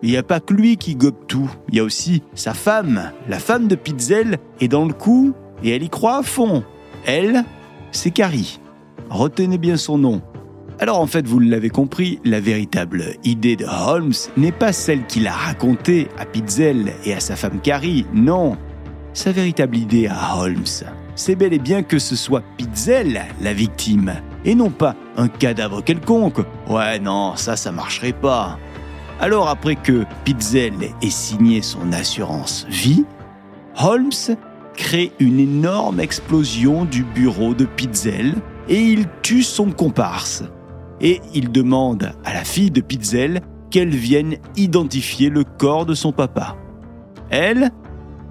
Il 0.04 0.10
n'y 0.10 0.18
a 0.18 0.22
pas 0.22 0.38
que 0.38 0.52
lui 0.52 0.76
qui 0.76 0.96
gobe 0.96 1.26
tout. 1.28 1.50
Il 1.70 1.76
y 1.76 1.80
a 1.80 1.82
aussi 1.82 2.22
sa 2.34 2.52
femme. 2.52 3.10
La 3.26 3.38
femme 3.38 3.68
de 3.68 3.74
Pitzel 3.74 4.36
est 4.60 4.68
dans 4.68 4.84
le 4.84 4.92
coup 4.92 5.32
et 5.62 5.70
elle 5.70 5.82
y 5.82 5.88
croit 5.88 6.18
à 6.18 6.22
fond. 6.22 6.62
Elle, 7.06 7.42
c'est 7.90 8.10
Carrie. 8.10 8.60
Retenez 9.08 9.56
bien 9.56 9.78
son 9.78 9.96
nom. 9.96 10.20
Alors 10.78 11.00
en 11.00 11.06
fait, 11.06 11.26
vous 11.26 11.40
l'avez 11.40 11.70
compris, 11.70 12.20
la 12.22 12.38
véritable 12.38 13.14
idée 13.24 13.56
de 13.56 13.64
Holmes 13.64 14.12
n'est 14.36 14.52
pas 14.52 14.74
celle 14.74 15.06
qu'il 15.06 15.26
a 15.26 15.32
racontée 15.32 16.08
à 16.18 16.26
Pitzel 16.26 16.92
et 17.06 17.14
à 17.14 17.20
sa 17.20 17.34
femme 17.34 17.60
Carrie, 17.62 18.04
non. 18.12 18.58
Sa 19.14 19.32
véritable 19.32 19.78
idée 19.78 20.06
à 20.06 20.36
Holmes, 20.36 20.66
c'est 21.14 21.34
bel 21.34 21.54
et 21.54 21.58
bien 21.58 21.82
que 21.82 21.98
ce 21.98 22.14
soit 22.14 22.42
Pitzel 22.58 23.22
la 23.40 23.54
victime, 23.54 24.14
et 24.44 24.54
non 24.54 24.70
pas 24.70 24.96
un 25.16 25.28
cadavre 25.28 25.82
quelconque. 25.82 26.40
Ouais, 26.68 26.98
non, 26.98 27.36
ça, 27.36 27.56
ça 27.56 27.72
marcherait 27.72 28.12
pas. 28.12 28.58
Alors 29.24 29.48
après 29.48 29.74
que 29.74 30.04
Pitzel 30.26 30.74
ait 31.00 31.08
signé 31.08 31.62
son 31.62 31.94
assurance 31.94 32.66
vie, 32.68 33.06
Holmes 33.82 34.36
crée 34.76 35.12
une 35.18 35.40
énorme 35.40 35.98
explosion 35.98 36.84
du 36.84 37.04
bureau 37.04 37.54
de 37.54 37.64
Pitzel 37.64 38.34
et 38.68 38.82
il 38.82 39.06
tue 39.22 39.42
son 39.42 39.70
comparse. 39.70 40.44
Et 41.00 41.22
il 41.32 41.50
demande 41.50 42.12
à 42.22 42.34
la 42.34 42.44
fille 42.44 42.70
de 42.70 42.82
Pitzel 42.82 43.40
qu'elle 43.70 43.96
vienne 43.96 44.36
identifier 44.56 45.30
le 45.30 45.44
corps 45.44 45.86
de 45.86 45.94
son 45.94 46.12
papa. 46.12 46.58
Elle, 47.30 47.70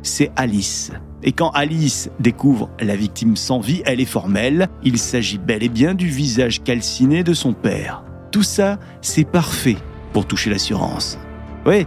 c'est 0.04 0.32
Alice. 0.36 0.92
Et 1.24 1.32
quand 1.32 1.50
Alice 1.56 2.12
découvre 2.20 2.70
la 2.80 2.96
victime 2.96 3.36
sans 3.36 3.62
vie, 3.62 3.82
elle 3.88 4.00
est 4.00 4.06
formelle. 4.06 4.68
Il 4.84 5.00
s'agit 5.00 5.40
bel 5.40 5.64
et 5.64 5.70
bien 5.70 5.96
du 5.96 6.06
visage 6.06 6.62
calciné 6.62 7.24
de 7.24 7.34
son 7.34 7.54
père. 7.54 8.04
Tout 8.32 8.44
ça, 8.44 8.78
c'est 9.02 9.28
parfait 9.28 9.78
pour 10.14 10.26
toucher 10.26 10.50
l'assurance. 10.50 11.18
Oui, 11.66 11.86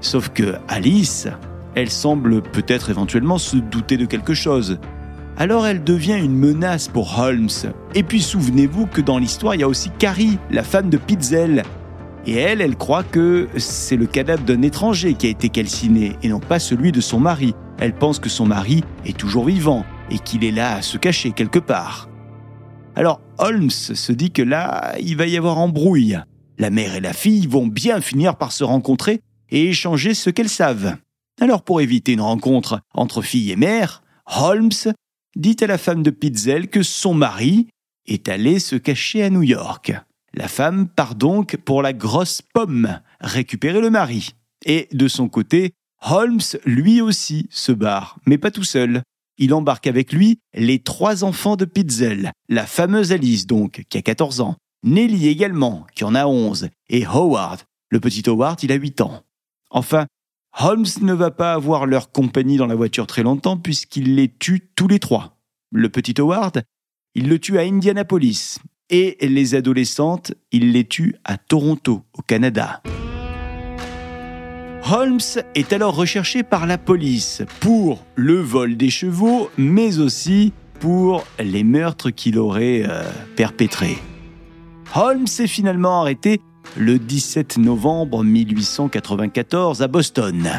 sauf 0.00 0.28
que 0.30 0.56
Alice, 0.68 1.28
elle 1.74 1.90
semble 1.90 2.42
peut-être 2.42 2.90
éventuellement 2.90 3.38
se 3.38 3.56
douter 3.56 3.96
de 3.96 4.06
quelque 4.06 4.34
chose. 4.34 4.78
Alors 5.36 5.66
elle 5.66 5.82
devient 5.82 6.18
une 6.18 6.36
menace 6.36 6.88
pour 6.88 7.18
Holmes. 7.18 7.48
Et 7.94 8.02
puis 8.02 8.20
souvenez-vous 8.20 8.86
que 8.86 9.00
dans 9.00 9.18
l'histoire, 9.18 9.54
il 9.54 9.62
y 9.62 9.64
a 9.64 9.68
aussi 9.68 9.90
Carrie, 9.98 10.38
la 10.50 10.62
femme 10.62 10.90
de 10.90 10.98
Pitzel. 10.98 11.62
Et 12.26 12.34
elle, 12.34 12.60
elle 12.60 12.76
croit 12.76 13.02
que 13.02 13.48
c'est 13.56 13.96
le 13.96 14.06
cadavre 14.06 14.44
d'un 14.44 14.60
étranger 14.60 15.14
qui 15.14 15.26
a 15.26 15.30
été 15.30 15.48
calciné 15.48 16.16
et 16.22 16.28
non 16.28 16.40
pas 16.40 16.58
celui 16.58 16.92
de 16.92 17.00
son 17.00 17.18
mari. 17.18 17.54
Elle 17.78 17.94
pense 17.94 18.18
que 18.18 18.28
son 18.28 18.44
mari 18.44 18.84
est 19.06 19.16
toujours 19.16 19.46
vivant 19.46 19.86
et 20.10 20.18
qu'il 20.18 20.44
est 20.44 20.50
là 20.50 20.74
à 20.74 20.82
se 20.82 20.98
cacher 20.98 21.30
quelque 21.30 21.58
part. 21.58 22.10
Alors 22.94 23.22
Holmes 23.38 23.70
se 23.70 24.12
dit 24.12 24.32
que 24.32 24.42
là, 24.42 24.94
il 25.00 25.16
va 25.16 25.26
y 25.26 25.38
avoir 25.38 25.56
embrouille. 25.56 26.18
La 26.60 26.68
mère 26.68 26.94
et 26.94 27.00
la 27.00 27.14
fille 27.14 27.46
vont 27.46 27.66
bien 27.66 28.02
finir 28.02 28.36
par 28.36 28.52
se 28.52 28.64
rencontrer 28.64 29.22
et 29.48 29.70
échanger 29.70 30.12
ce 30.12 30.28
qu'elles 30.28 30.50
savent. 30.50 30.98
Alors 31.40 31.62
pour 31.62 31.80
éviter 31.80 32.12
une 32.12 32.20
rencontre 32.20 32.82
entre 32.92 33.22
fille 33.22 33.50
et 33.50 33.56
mère, 33.56 34.02
Holmes 34.26 34.92
dit 35.36 35.56
à 35.62 35.66
la 35.66 35.78
femme 35.78 36.02
de 36.02 36.10
Pitzel 36.10 36.68
que 36.68 36.82
son 36.82 37.14
mari 37.14 37.68
est 38.06 38.28
allé 38.28 38.58
se 38.58 38.76
cacher 38.76 39.22
à 39.22 39.30
New 39.30 39.42
York. 39.42 39.94
La 40.34 40.48
femme 40.48 40.86
part 40.86 41.14
donc 41.14 41.56
pour 41.56 41.80
la 41.80 41.94
grosse 41.94 42.42
pomme, 42.42 43.00
récupérer 43.22 43.80
le 43.80 43.88
mari. 43.88 44.34
Et 44.66 44.86
de 44.92 45.08
son 45.08 45.30
côté, 45.30 45.72
Holmes, 46.02 46.40
lui 46.66 47.00
aussi, 47.00 47.46
se 47.48 47.72
barre, 47.72 48.18
mais 48.26 48.36
pas 48.36 48.50
tout 48.50 48.64
seul. 48.64 49.00
Il 49.38 49.54
embarque 49.54 49.86
avec 49.86 50.12
lui 50.12 50.40
les 50.52 50.80
trois 50.80 51.24
enfants 51.24 51.56
de 51.56 51.64
Pitzel, 51.64 52.32
la 52.50 52.66
fameuse 52.66 53.12
Alice 53.12 53.46
donc, 53.46 53.84
qui 53.88 53.96
a 53.96 54.02
14 54.02 54.42
ans, 54.42 54.56
Nelly 54.82 55.28
également, 55.28 55.86
qui 55.94 56.04
en 56.04 56.14
a 56.14 56.26
11, 56.26 56.68
et 56.88 57.04
Howard. 57.04 57.60
Le 57.90 58.00
petit 58.00 58.28
Howard, 58.28 58.62
il 58.62 58.72
a 58.72 58.76
8 58.76 59.00
ans. 59.00 59.22
Enfin, 59.70 60.06
Holmes 60.58 60.86
ne 61.00 61.12
va 61.12 61.30
pas 61.30 61.52
avoir 61.52 61.86
leur 61.86 62.10
compagnie 62.10 62.56
dans 62.56 62.66
la 62.66 62.74
voiture 62.74 63.06
très 63.06 63.22
longtemps 63.22 63.56
puisqu'il 63.56 64.16
les 64.16 64.28
tue 64.28 64.68
tous 64.74 64.88
les 64.88 64.98
trois. 64.98 65.36
Le 65.70 65.88
petit 65.88 66.20
Howard, 66.20 66.62
il 67.14 67.28
le 67.28 67.38
tue 67.38 67.58
à 67.58 67.62
Indianapolis. 67.62 68.58
Et 68.92 69.16
les 69.20 69.54
adolescentes, 69.54 70.32
il 70.50 70.72
les 70.72 70.84
tue 70.84 71.14
à 71.24 71.36
Toronto, 71.36 72.02
au 72.12 72.22
Canada. 72.22 72.82
Holmes 74.90 75.20
est 75.54 75.72
alors 75.72 75.94
recherché 75.94 76.42
par 76.42 76.66
la 76.66 76.78
police 76.78 77.42
pour 77.60 78.04
le 78.16 78.40
vol 78.40 78.76
des 78.76 78.90
chevaux, 78.90 79.48
mais 79.56 79.98
aussi 79.98 80.52
pour 80.80 81.24
les 81.38 81.62
meurtres 81.62 82.10
qu'il 82.10 82.38
aurait 82.38 82.82
euh, 82.84 83.04
perpétrés. 83.36 83.98
Holmes 84.94 85.26
est 85.38 85.46
finalement 85.46 86.00
arrêté 86.00 86.40
le 86.76 86.98
17 86.98 87.58
novembre 87.58 88.24
1894 88.24 89.82
à 89.82 89.88
Boston. 89.88 90.50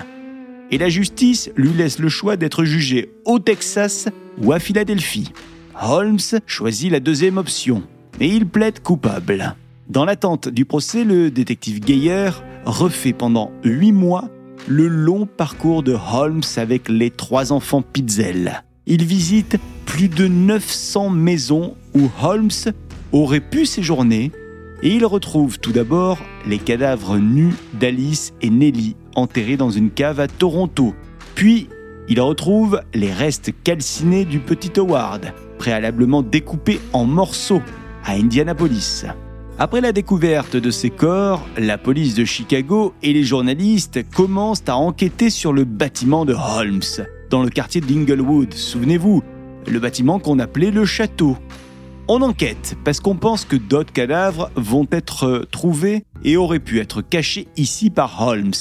Et 0.72 0.78
la 0.78 0.88
justice 0.88 1.52
lui 1.58 1.74
laisse 1.74 2.00
le 2.00 2.08
choix 2.08 2.38
d'être 2.38 2.64
jugé 2.64 3.12
au 3.26 3.40
Texas 3.40 4.08
ou 4.42 4.54
à 4.54 4.60
Philadelphie. 4.60 5.34
Holmes 5.82 6.20
choisit 6.46 6.90
la 6.90 7.02
deuxième 7.02 7.38
option 7.38 7.84
et 8.22 8.28
il 8.28 8.48
plaide 8.48 8.82
coupable. 8.82 9.56
Dans 9.90 10.06
l'attente 10.06 10.48
du 10.48 10.64
procès, 10.64 11.04
le 11.04 11.30
détective 11.30 11.86
Geyer 11.86 12.30
refait 12.64 13.12
pendant 13.12 13.52
huit 13.66 13.92
mois 13.92 14.30
le 14.66 14.88
long 14.88 15.26
parcours 15.26 15.84
de 15.84 15.98
Holmes 16.14 16.44
avec 16.56 16.88
les 16.88 17.12
trois 17.12 17.52
enfants 17.52 17.82
Pitzel. 17.82 18.64
Il 18.86 19.04
visite 19.04 19.58
plus 19.86 20.08
de 20.08 20.30
900 20.30 21.10
maisons 21.10 21.76
où 21.94 22.10
Holmes 22.24 22.50
aurait 23.12 23.40
pu 23.40 23.66
séjourner 23.66 24.32
et 24.84 24.90
il 24.90 25.06
retrouve 25.06 25.60
tout 25.60 25.72
d'abord 25.72 26.20
les 26.48 26.58
cadavres 26.58 27.18
nus 27.18 27.54
d'Alice 27.74 28.34
et 28.42 28.50
Nelly 28.50 28.96
enterrés 29.16 29.58
dans 29.58 29.70
une 29.70 29.92
cave 29.92 30.20
à 30.20 30.28
Toronto. 30.28 30.96
Puis, 31.36 31.70
il 32.10 32.20
retrouve 32.20 32.82
les 32.94 33.12
restes 33.12 33.52
calcinés 33.64 34.26
du 34.26 34.40
petit 34.40 34.80
Howard, 34.80 35.34
préalablement 35.58 36.24
découpés 36.24 36.80
en 36.94 37.06
morceaux 37.06 37.62
à 38.04 38.14
Indianapolis. 38.14 39.06
Après 39.60 39.82
la 39.82 39.92
découverte 39.92 40.56
de 40.56 40.72
ces 40.72 40.90
corps, 40.90 41.48
la 41.58 41.78
police 41.78 42.16
de 42.16 42.26
Chicago 42.26 42.94
et 43.04 43.14
les 43.14 43.24
journalistes 43.24 44.00
commencent 44.10 44.64
à 44.68 44.76
enquêter 44.76 45.30
sur 45.30 45.54
le 45.54 45.66
bâtiment 45.66 46.26
de 46.26 46.34
Holmes, 46.34 46.82
dans 47.30 47.44
le 47.44 47.50
quartier 47.50 47.80
d'Inglewood, 47.80 48.54
souvenez-vous, 48.54 49.24
le 49.68 49.80
bâtiment 49.80 50.20
qu'on 50.20 50.40
appelait 50.40 50.72
le 50.72 50.84
château. 50.84 51.38
On 52.14 52.22
enquête 52.24 52.76
parce 52.84 53.00
qu'on 53.00 53.16
pense 53.16 53.46
que 53.46 53.56
d'autres 53.56 53.94
cadavres 53.94 54.52
vont 54.58 54.86
être 54.92 55.48
trouvés 55.50 56.04
et 56.26 56.36
auraient 56.36 56.60
pu 56.60 56.82
être 56.82 57.02
cachés 57.02 57.48
ici 57.56 57.90
par 57.90 58.28
Holmes. 58.28 58.52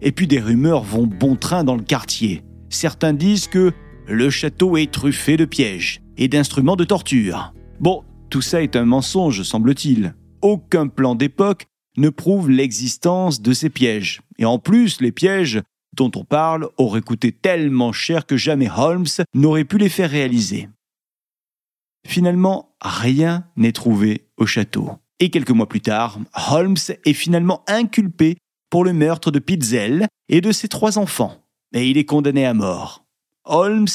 Et 0.00 0.12
puis 0.12 0.26
des 0.26 0.40
rumeurs 0.40 0.82
vont 0.82 1.06
bon 1.06 1.36
train 1.36 1.62
dans 1.62 1.76
le 1.76 1.82
quartier. 1.82 2.42
Certains 2.70 3.12
disent 3.12 3.48
que 3.48 3.72
le 4.08 4.30
château 4.30 4.78
est 4.78 4.90
truffé 4.90 5.36
de 5.36 5.44
pièges 5.44 6.00
et 6.16 6.28
d'instruments 6.28 6.74
de 6.74 6.84
torture. 6.84 7.52
Bon, 7.80 8.02
tout 8.30 8.40
ça 8.40 8.62
est 8.62 8.76
un 8.76 8.86
mensonge, 8.86 9.42
semble-t-il. 9.42 10.14
Aucun 10.40 10.86
plan 10.86 11.14
d'époque 11.14 11.66
ne 11.98 12.08
prouve 12.08 12.48
l'existence 12.48 13.42
de 13.42 13.52
ces 13.52 13.68
pièges. 13.68 14.22
Et 14.38 14.46
en 14.46 14.58
plus, 14.58 15.02
les 15.02 15.12
pièges 15.12 15.60
dont 15.92 16.12
on 16.16 16.24
parle 16.24 16.70
auraient 16.78 17.02
coûté 17.02 17.30
tellement 17.30 17.92
cher 17.92 18.24
que 18.24 18.38
jamais 18.38 18.70
Holmes 18.74 19.04
n'aurait 19.34 19.64
pu 19.64 19.76
les 19.76 19.90
faire 19.90 20.08
réaliser. 20.08 20.70
Finalement, 22.06 22.65
rien 22.80 23.46
n'est 23.56 23.72
trouvé 23.72 24.28
au 24.36 24.46
château. 24.46 24.92
Et 25.18 25.30
quelques 25.30 25.50
mois 25.50 25.68
plus 25.68 25.80
tard, 25.80 26.18
Holmes 26.50 26.76
est 27.04 27.12
finalement 27.12 27.62
inculpé 27.66 28.36
pour 28.70 28.84
le 28.84 28.92
meurtre 28.92 29.30
de 29.30 29.38
Pitzel 29.38 30.08
et 30.28 30.40
de 30.40 30.52
ses 30.52 30.68
trois 30.68 30.98
enfants. 30.98 31.36
Et 31.72 31.88
il 31.88 31.98
est 31.98 32.04
condamné 32.04 32.44
à 32.44 32.54
mort. 32.54 33.04
Holmes 33.44 33.86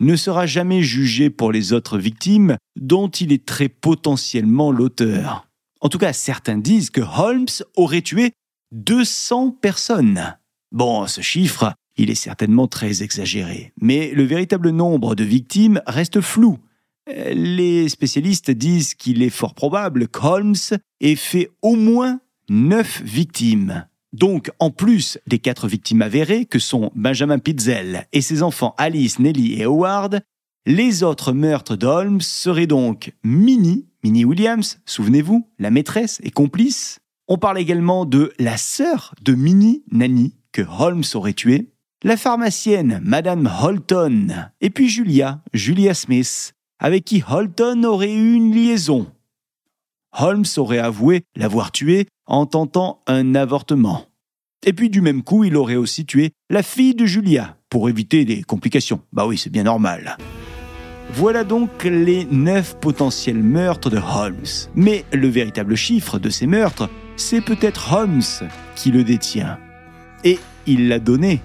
ne 0.00 0.16
sera 0.16 0.46
jamais 0.46 0.82
jugé 0.82 1.30
pour 1.30 1.52
les 1.52 1.72
autres 1.72 1.98
victimes 1.98 2.56
dont 2.76 3.08
il 3.08 3.32
est 3.32 3.46
très 3.46 3.68
potentiellement 3.68 4.72
l'auteur. 4.72 5.46
En 5.80 5.88
tout 5.88 5.98
cas, 5.98 6.12
certains 6.12 6.58
disent 6.58 6.90
que 6.90 7.02
Holmes 7.02 7.46
aurait 7.76 8.02
tué 8.02 8.32
200 8.72 9.52
personnes. 9.52 10.36
Bon, 10.72 11.06
ce 11.06 11.20
chiffre, 11.20 11.72
il 11.96 12.10
est 12.10 12.16
certainement 12.16 12.66
très 12.66 13.02
exagéré, 13.02 13.72
mais 13.80 14.10
le 14.10 14.24
véritable 14.24 14.70
nombre 14.70 15.14
de 15.14 15.22
victimes 15.22 15.80
reste 15.86 16.20
flou. 16.20 16.58
Les 17.06 17.88
spécialistes 17.88 18.50
disent 18.50 18.94
qu'il 18.94 19.22
est 19.22 19.30
fort 19.30 19.54
probable 19.54 20.08
qu'Holmes 20.08 20.54
ait 21.00 21.16
fait 21.16 21.50
au 21.62 21.76
moins 21.76 22.20
9 22.48 23.02
victimes. 23.04 23.86
Donc, 24.12 24.50
en 24.60 24.70
plus 24.70 25.18
des 25.26 25.38
quatre 25.38 25.66
victimes 25.66 26.02
avérées, 26.02 26.46
que 26.46 26.58
sont 26.58 26.92
Benjamin 26.94 27.38
Pitzel 27.38 28.06
et 28.12 28.20
ses 28.20 28.42
enfants 28.42 28.74
Alice, 28.78 29.18
Nelly 29.18 29.60
et 29.60 29.64
Howard, 29.64 30.20
les 30.66 31.02
autres 31.02 31.32
meurtres 31.32 31.76
d'Holmes 31.76 32.20
seraient 32.20 32.66
donc 32.66 33.12
Minnie, 33.22 33.86
Minnie 34.02 34.24
Williams, 34.24 34.78
souvenez-vous, 34.86 35.46
la 35.58 35.70
maîtresse 35.70 36.20
et 36.22 36.30
complice. 36.30 37.00
On 37.28 37.38
parle 37.38 37.58
également 37.58 38.06
de 38.06 38.32
la 38.38 38.56
sœur 38.56 39.14
de 39.22 39.34
Minnie, 39.34 39.82
Nanny, 39.90 40.36
que 40.52 40.62
Holmes 40.62 41.04
aurait 41.14 41.32
tuée, 41.32 41.72
la 42.02 42.16
pharmacienne, 42.16 43.00
Madame 43.02 43.50
Holton, 43.62 44.50
et 44.60 44.70
puis 44.70 44.88
Julia, 44.88 45.42
Julia 45.52 45.92
Smith, 45.94 46.53
avec 46.78 47.04
qui 47.04 47.22
Holton 47.28 47.84
aurait 47.84 48.12
eu 48.12 48.34
une 48.34 48.54
liaison. 48.54 49.06
Holmes 50.18 50.44
aurait 50.56 50.78
avoué 50.78 51.22
l'avoir 51.34 51.72
tuée 51.72 52.06
en 52.26 52.46
tentant 52.46 53.02
un 53.06 53.34
avortement. 53.34 54.06
Et 54.66 54.72
puis 54.72 54.88
du 54.88 55.00
même 55.00 55.22
coup, 55.22 55.44
il 55.44 55.56
aurait 55.56 55.76
aussi 55.76 56.06
tué 56.06 56.30
la 56.50 56.62
fille 56.62 56.94
de 56.94 57.04
Julia 57.04 57.56
pour 57.68 57.88
éviter 57.88 58.24
des 58.24 58.42
complications. 58.42 59.00
Bah 59.12 59.26
oui, 59.26 59.36
c'est 59.36 59.50
bien 59.50 59.64
normal. 59.64 60.16
Voilà 61.12 61.44
donc 61.44 61.84
les 61.84 62.24
neuf 62.24 62.76
potentiels 62.80 63.42
meurtres 63.42 63.90
de 63.90 63.98
Holmes. 63.98 64.68
Mais 64.74 65.04
le 65.12 65.28
véritable 65.28 65.76
chiffre 65.76 66.18
de 66.18 66.30
ces 66.30 66.46
meurtres, 66.46 66.88
c'est 67.16 67.42
peut-être 67.42 67.92
Holmes 67.92 68.22
qui 68.74 68.90
le 68.90 69.04
détient. 69.04 69.58
Et 70.24 70.38
il 70.66 70.88
l'a 70.88 70.98
donné, 70.98 71.40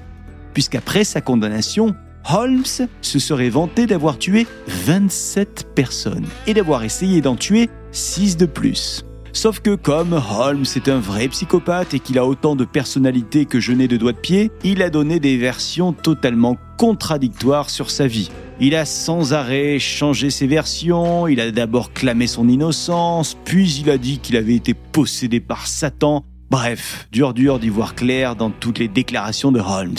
puisqu'après 0.53 1.03
sa 1.03 1.21
condamnation, 1.21 1.95
Holmes 2.31 2.63
se 3.01 3.19
serait 3.19 3.49
vanté 3.49 3.87
d'avoir 3.87 4.17
tué 4.19 4.45
27 4.67 5.69
personnes 5.73 6.27
et 6.45 6.53
d'avoir 6.53 6.83
essayé 6.83 7.21
d'en 7.21 7.35
tuer 7.35 7.69
6 7.91 8.37
de 8.37 8.45
plus. 8.45 9.03
Sauf 9.33 9.59
que 9.61 9.75
comme 9.75 10.21
Holmes 10.37 10.65
est 10.75 10.89
un 10.89 10.99
vrai 10.99 11.27
psychopathe 11.27 11.93
et 11.93 11.99
qu'il 11.99 12.19
a 12.19 12.25
autant 12.25 12.55
de 12.55 12.65
personnalité 12.65 13.45
que 13.45 13.59
je 13.59 13.71
n'ai 13.71 13.87
de 13.87 13.97
doigts 13.97 14.11
de 14.11 14.19
pied, 14.19 14.51
il 14.63 14.81
a 14.81 14.89
donné 14.89 15.19
des 15.19 15.37
versions 15.37 15.93
totalement 15.93 16.57
contradictoires 16.77 17.69
sur 17.69 17.89
sa 17.89 18.05
vie. 18.05 18.29
Il 18.59 18.75
a 18.75 18.85
sans 18.85 19.33
arrêt 19.33 19.79
changé 19.79 20.29
ses 20.29 20.47
versions, 20.47 21.27
il 21.27 21.39
a 21.39 21.51
d'abord 21.51 21.93
clamé 21.93 22.27
son 22.27 22.47
innocence, 22.47 23.37
puis 23.45 23.71
il 23.81 23.89
a 23.89 23.97
dit 23.97 24.19
qu'il 24.19 24.35
avait 24.35 24.55
été 24.55 24.73
possédé 24.73 25.39
par 25.39 25.67
Satan. 25.67 26.25
Bref, 26.49 27.07
dur 27.11 27.33
dur 27.33 27.59
d'y 27.59 27.69
voir 27.69 27.95
clair 27.95 28.35
dans 28.35 28.49
toutes 28.49 28.79
les 28.79 28.87
déclarations 28.87 29.51
de 29.51 29.59
Holmes. 29.59 29.95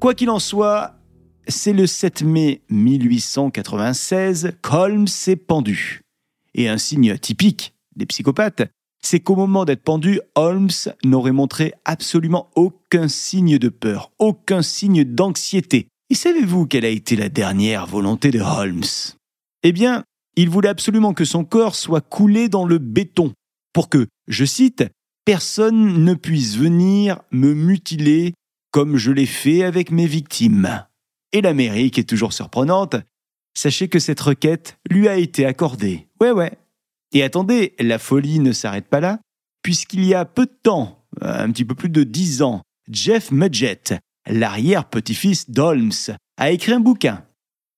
Quoi 0.00 0.14
qu'il 0.14 0.30
en 0.30 0.38
soit, 0.38 0.97
c'est 1.48 1.72
le 1.72 1.86
7 1.86 2.22
mai 2.22 2.60
1896 2.70 4.52
qu'Holmes 4.62 5.08
s'est 5.08 5.36
pendu. 5.36 6.02
Et 6.54 6.68
un 6.68 6.78
signe 6.78 7.16
typique 7.18 7.74
des 7.96 8.06
psychopathes, 8.06 8.70
c'est 9.02 9.20
qu'au 9.20 9.36
moment 9.36 9.64
d'être 9.64 9.82
pendu, 9.82 10.20
Holmes 10.34 10.70
n'aurait 11.04 11.32
montré 11.32 11.72
absolument 11.84 12.50
aucun 12.54 13.08
signe 13.08 13.58
de 13.58 13.68
peur, 13.68 14.12
aucun 14.18 14.62
signe 14.62 15.04
d'anxiété. 15.04 15.88
Et 16.10 16.14
savez-vous 16.14 16.66
quelle 16.66 16.84
a 16.84 16.90
été 16.90 17.16
la 17.16 17.28
dernière 17.28 17.86
volonté 17.86 18.30
de 18.30 18.40
Holmes? 18.40 18.84
Eh 19.62 19.72
bien, 19.72 20.04
il 20.36 20.50
voulait 20.50 20.68
absolument 20.68 21.14
que 21.14 21.24
son 21.24 21.44
corps 21.44 21.74
soit 21.74 22.00
coulé 22.00 22.48
dans 22.48 22.64
le 22.64 22.78
béton, 22.78 23.32
pour 23.72 23.88
que, 23.88 24.06
je 24.26 24.44
cite, 24.44 24.84
personne 25.24 26.04
ne 26.04 26.14
puisse 26.14 26.56
venir 26.56 27.20
me 27.30 27.54
mutiler 27.54 28.34
comme 28.70 28.96
je 28.96 29.12
l'ai 29.12 29.26
fait 29.26 29.62
avec 29.62 29.90
mes 29.90 30.06
victimes. 30.06 30.84
Et 31.32 31.40
l'Amérique 31.40 31.98
est 31.98 32.08
toujours 32.08 32.32
surprenante. 32.32 32.96
Sachez 33.54 33.88
que 33.88 33.98
cette 33.98 34.20
requête 34.20 34.78
lui 34.90 35.08
a 35.08 35.16
été 35.16 35.44
accordée. 35.44 36.08
Ouais, 36.20 36.30
ouais, 36.30 36.52
et 37.12 37.22
attendez, 37.22 37.74
la 37.78 37.98
folie 37.98 38.38
ne 38.38 38.52
s'arrête 38.52 38.88
pas 38.88 39.00
là, 39.00 39.20
puisqu'il 39.62 40.04
y 40.04 40.14
a 40.14 40.24
peu 40.24 40.46
de 40.46 40.56
temps, 40.62 41.04
un 41.20 41.50
petit 41.50 41.64
peu 41.64 41.74
plus 41.74 41.88
de 41.88 42.04
dix 42.04 42.42
ans, 42.42 42.62
Jeff 42.90 43.30
Mudgett, 43.30 43.94
l'arrière-petit-fils 44.26 45.50
d'Holmes, 45.50 45.92
a 46.36 46.50
écrit 46.50 46.72
un 46.72 46.80
bouquin. 46.80 47.24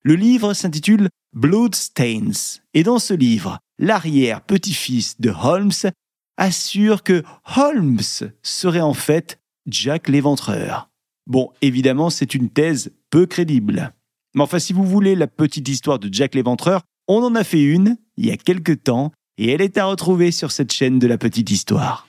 Le 0.03 0.15
livre 0.15 0.53
s'intitule 0.55 1.09
Bloodstains, 1.33 2.33
et 2.75 2.83
dans 2.83 2.99
ce 2.99 3.15
livre, 3.15 3.59
l'arrière-petit-fils 3.79 5.21
de 5.21 5.31
Holmes 5.31 5.93
assure 6.37 7.03
que 7.03 7.23
Holmes 7.57 8.01
serait 8.43 8.81
en 8.81 8.95
fait 8.95 9.39
Jack 9.67 10.09
l'éventreur. 10.09 10.91
Bon, 11.27 11.53
évidemment, 11.63 12.11
c'est 12.11 12.35
une 12.35 12.51
thèse 12.51 12.93
peu 13.11 13.27
crédible. 13.27 13.93
Mais 14.35 14.43
enfin, 14.43 14.59
si 14.59 14.73
vous 14.73 14.85
voulez 14.85 15.15
la 15.15 15.27
petite 15.27 15.69
histoire 15.69 15.99
de 15.99 16.09
Jack 16.13 16.35
l'éventreur, 16.35 16.83
on 17.09 17.23
en 17.23 17.35
a 17.35 17.45
fait 17.45 17.63
une 17.63 17.97
il 18.17 18.27
y 18.27 18.31
a 18.31 18.37
quelque 18.37 18.73
temps 18.73 19.13
et 19.39 19.51
elle 19.51 19.61
est 19.61 19.79
à 19.79 19.87
retrouver 19.87 20.31
sur 20.31 20.53
cette 20.53 20.73
chaîne 20.73 20.99
de 20.99 21.07
la 21.07 21.19
petite 21.19 21.51
histoire. 21.51 22.07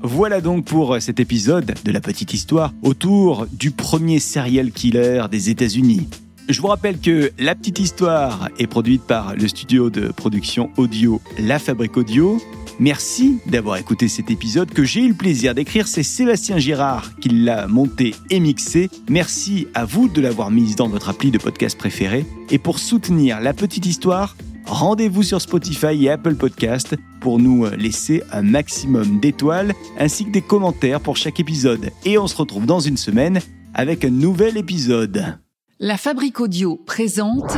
Voilà 0.00 0.40
donc 0.40 0.64
pour 0.64 1.02
cet 1.02 1.18
épisode 1.18 1.74
de 1.84 1.92
la 1.92 2.00
petite 2.00 2.32
histoire 2.32 2.72
autour 2.82 3.46
du 3.52 3.72
premier 3.72 4.20
serial 4.20 4.70
killer 4.70 5.24
des 5.30 5.50
États-Unis. 5.50 6.08
Je 6.48 6.60
vous 6.62 6.68
rappelle 6.68 6.98
que 6.98 7.30
La 7.38 7.54
Petite 7.54 7.78
Histoire 7.78 8.48
est 8.58 8.66
produite 8.66 9.02
par 9.02 9.34
le 9.34 9.46
studio 9.48 9.90
de 9.90 10.08
production 10.08 10.70
audio 10.78 11.20
La 11.38 11.58
Fabrique 11.58 11.98
Audio. 11.98 12.40
Merci 12.80 13.40
d'avoir 13.46 13.76
écouté 13.76 14.06
cet 14.06 14.30
épisode 14.30 14.70
que 14.70 14.84
j'ai 14.84 15.00
eu 15.00 15.08
le 15.08 15.14
plaisir 15.14 15.52
d'écrire. 15.52 15.88
C'est 15.88 16.04
Sébastien 16.04 16.58
Girard 16.58 17.18
qui 17.18 17.28
l'a 17.28 17.66
monté 17.66 18.14
et 18.30 18.38
mixé. 18.38 18.88
Merci 19.08 19.66
à 19.74 19.84
vous 19.84 20.08
de 20.08 20.20
l'avoir 20.20 20.52
mise 20.52 20.76
dans 20.76 20.88
votre 20.88 21.08
appli 21.08 21.32
de 21.32 21.38
podcast 21.38 21.76
préféré. 21.76 22.24
Et 22.50 22.58
pour 22.58 22.78
soutenir 22.78 23.40
La 23.40 23.52
Petite 23.52 23.84
Histoire, 23.84 24.36
rendez-vous 24.64 25.24
sur 25.24 25.40
Spotify 25.40 26.04
et 26.04 26.10
Apple 26.10 26.36
Podcast 26.36 26.94
pour 27.20 27.40
nous 27.40 27.66
laisser 27.76 28.22
un 28.30 28.42
maximum 28.42 29.18
d'étoiles 29.18 29.74
ainsi 29.98 30.24
que 30.24 30.30
des 30.30 30.42
commentaires 30.42 31.00
pour 31.00 31.16
chaque 31.16 31.40
épisode. 31.40 31.90
Et 32.04 32.16
on 32.16 32.28
se 32.28 32.36
retrouve 32.36 32.66
dans 32.66 32.80
une 32.80 32.96
semaine 32.96 33.40
avec 33.74 34.04
un 34.04 34.10
nouvel 34.10 34.56
épisode. 34.56 35.38
La 35.80 35.96
Fabrique 35.96 36.38
Audio 36.38 36.76
présente 36.76 37.56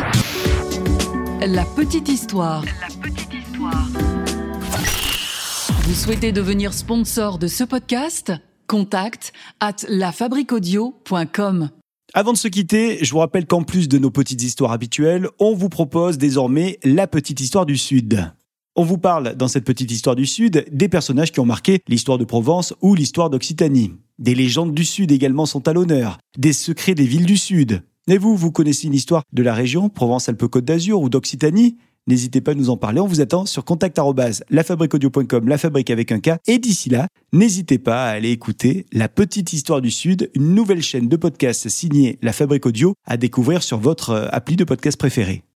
La 1.40 1.64
Petite 1.64 2.08
Histoire. 2.08 2.64
Vous 5.90 5.96
souhaitez 5.96 6.30
devenir 6.30 6.72
sponsor 6.72 7.40
de 7.40 7.48
ce 7.48 7.64
podcast? 7.64 8.32
Contact 8.68 9.32
à 9.58 9.72
lafabriquaudio.com. 9.88 11.70
Avant 12.14 12.32
de 12.32 12.36
se 12.36 12.46
quitter, 12.46 13.04
je 13.04 13.10
vous 13.10 13.18
rappelle 13.18 13.44
qu'en 13.44 13.64
plus 13.64 13.88
de 13.88 13.98
nos 13.98 14.12
petites 14.12 14.40
histoires 14.40 14.70
habituelles, 14.70 15.28
on 15.40 15.52
vous 15.52 15.68
propose 15.68 16.16
désormais 16.16 16.78
la 16.84 17.08
petite 17.08 17.40
histoire 17.40 17.66
du 17.66 17.76
Sud. 17.76 18.32
On 18.76 18.84
vous 18.84 18.98
parle 18.98 19.34
dans 19.34 19.48
cette 19.48 19.64
petite 19.64 19.90
histoire 19.90 20.14
du 20.14 20.26
Sud 20.26 20.64
des 20.70 20.88
personnages 20.88 21.32
qui 21.32 21.40
ont 21.40 21.44
marqué 21.44 21.80
l'histoire 21.88 22.18
de 22.18 22.24
Provence 22.24 22.72
ou 22.80 22.94
l'histoire 22.94 23.28
d'Occitanie. 23.28 23.94
Des 24.20 24.36
légendes 24.36 24.72
du 24.72 24.84
Sud 24.84 25.10
également 25.10 25.44
sont 25.44 25.66
à 25.66 25.72
l'honneur, 25.72 26.18
des 26.38 26.52
secrets 26.52 26.94
des 26.94 27.04
villes 27.04 27.26
du 27.26 27.36
Sud. 27.36 27.82
Et 28.06 28.16
vous, 28.16 28.36
vous 28.36 28.52
connaissez 28.52 28.86
une 28.86 28.94
histoire 28.94 29.24
de 29.32 29.42
la 29.42 29.54
région, 29.54 29.88
Provence-Alpes-Côte 29.88 30.64
d'Azur 30.64 31.00
ou 31.00 31.08
d'Occitanie? 31.08 31.78
N'hésitez 32.06 32.40
pas 32.40 32.52
à 32.52 32.54
nous 32.54 32.70
en 32.70 32.76
parler. 32.76 33.00
On 33.00 33.06
vous 33.06 33.20
attend 33.20 33.46
sur 33.46 33.64
contact.lafabriqueaudio.com, 33.64 35.48
la 35.48 35.58
fabrique 35.58 35.90
avec 35.90 36.12
un 36.12 36.20
K. 36.20 36.32
Et 36.46 36.58
d'ici 36.58 36.88
là, 36.88 37.08
n'hésitez 37.32 37.78
pas 37.78 38.06
à 38.06 38.10
aller 38.10 38.30
écouter 38.30 38.86
La 38.92 39.08
Petite 39.08 39.52
Histoire 39.52 39.80
du 39.80 39.90
Sud, 39.90 40.30
une 40.34 40.54
nouvelle 40.54 40.82
chaîne 40.82 41.08
de 41.08 41.16
podcast 41.16 41.68
signée 41.68 42.18
La 42.22 42.32
Fabrique 42.32 42.66
Audio 42.66 42.94
à 43.06 43.16
découvrir 43.16 43.62
sur 43.62 43.78
votre 43.78 44.10
euh, 44.10 44.28
appli 44.30 44.56
de 44.56 44.64
podcast 44.64 44.98
préféré. 44.98 45.44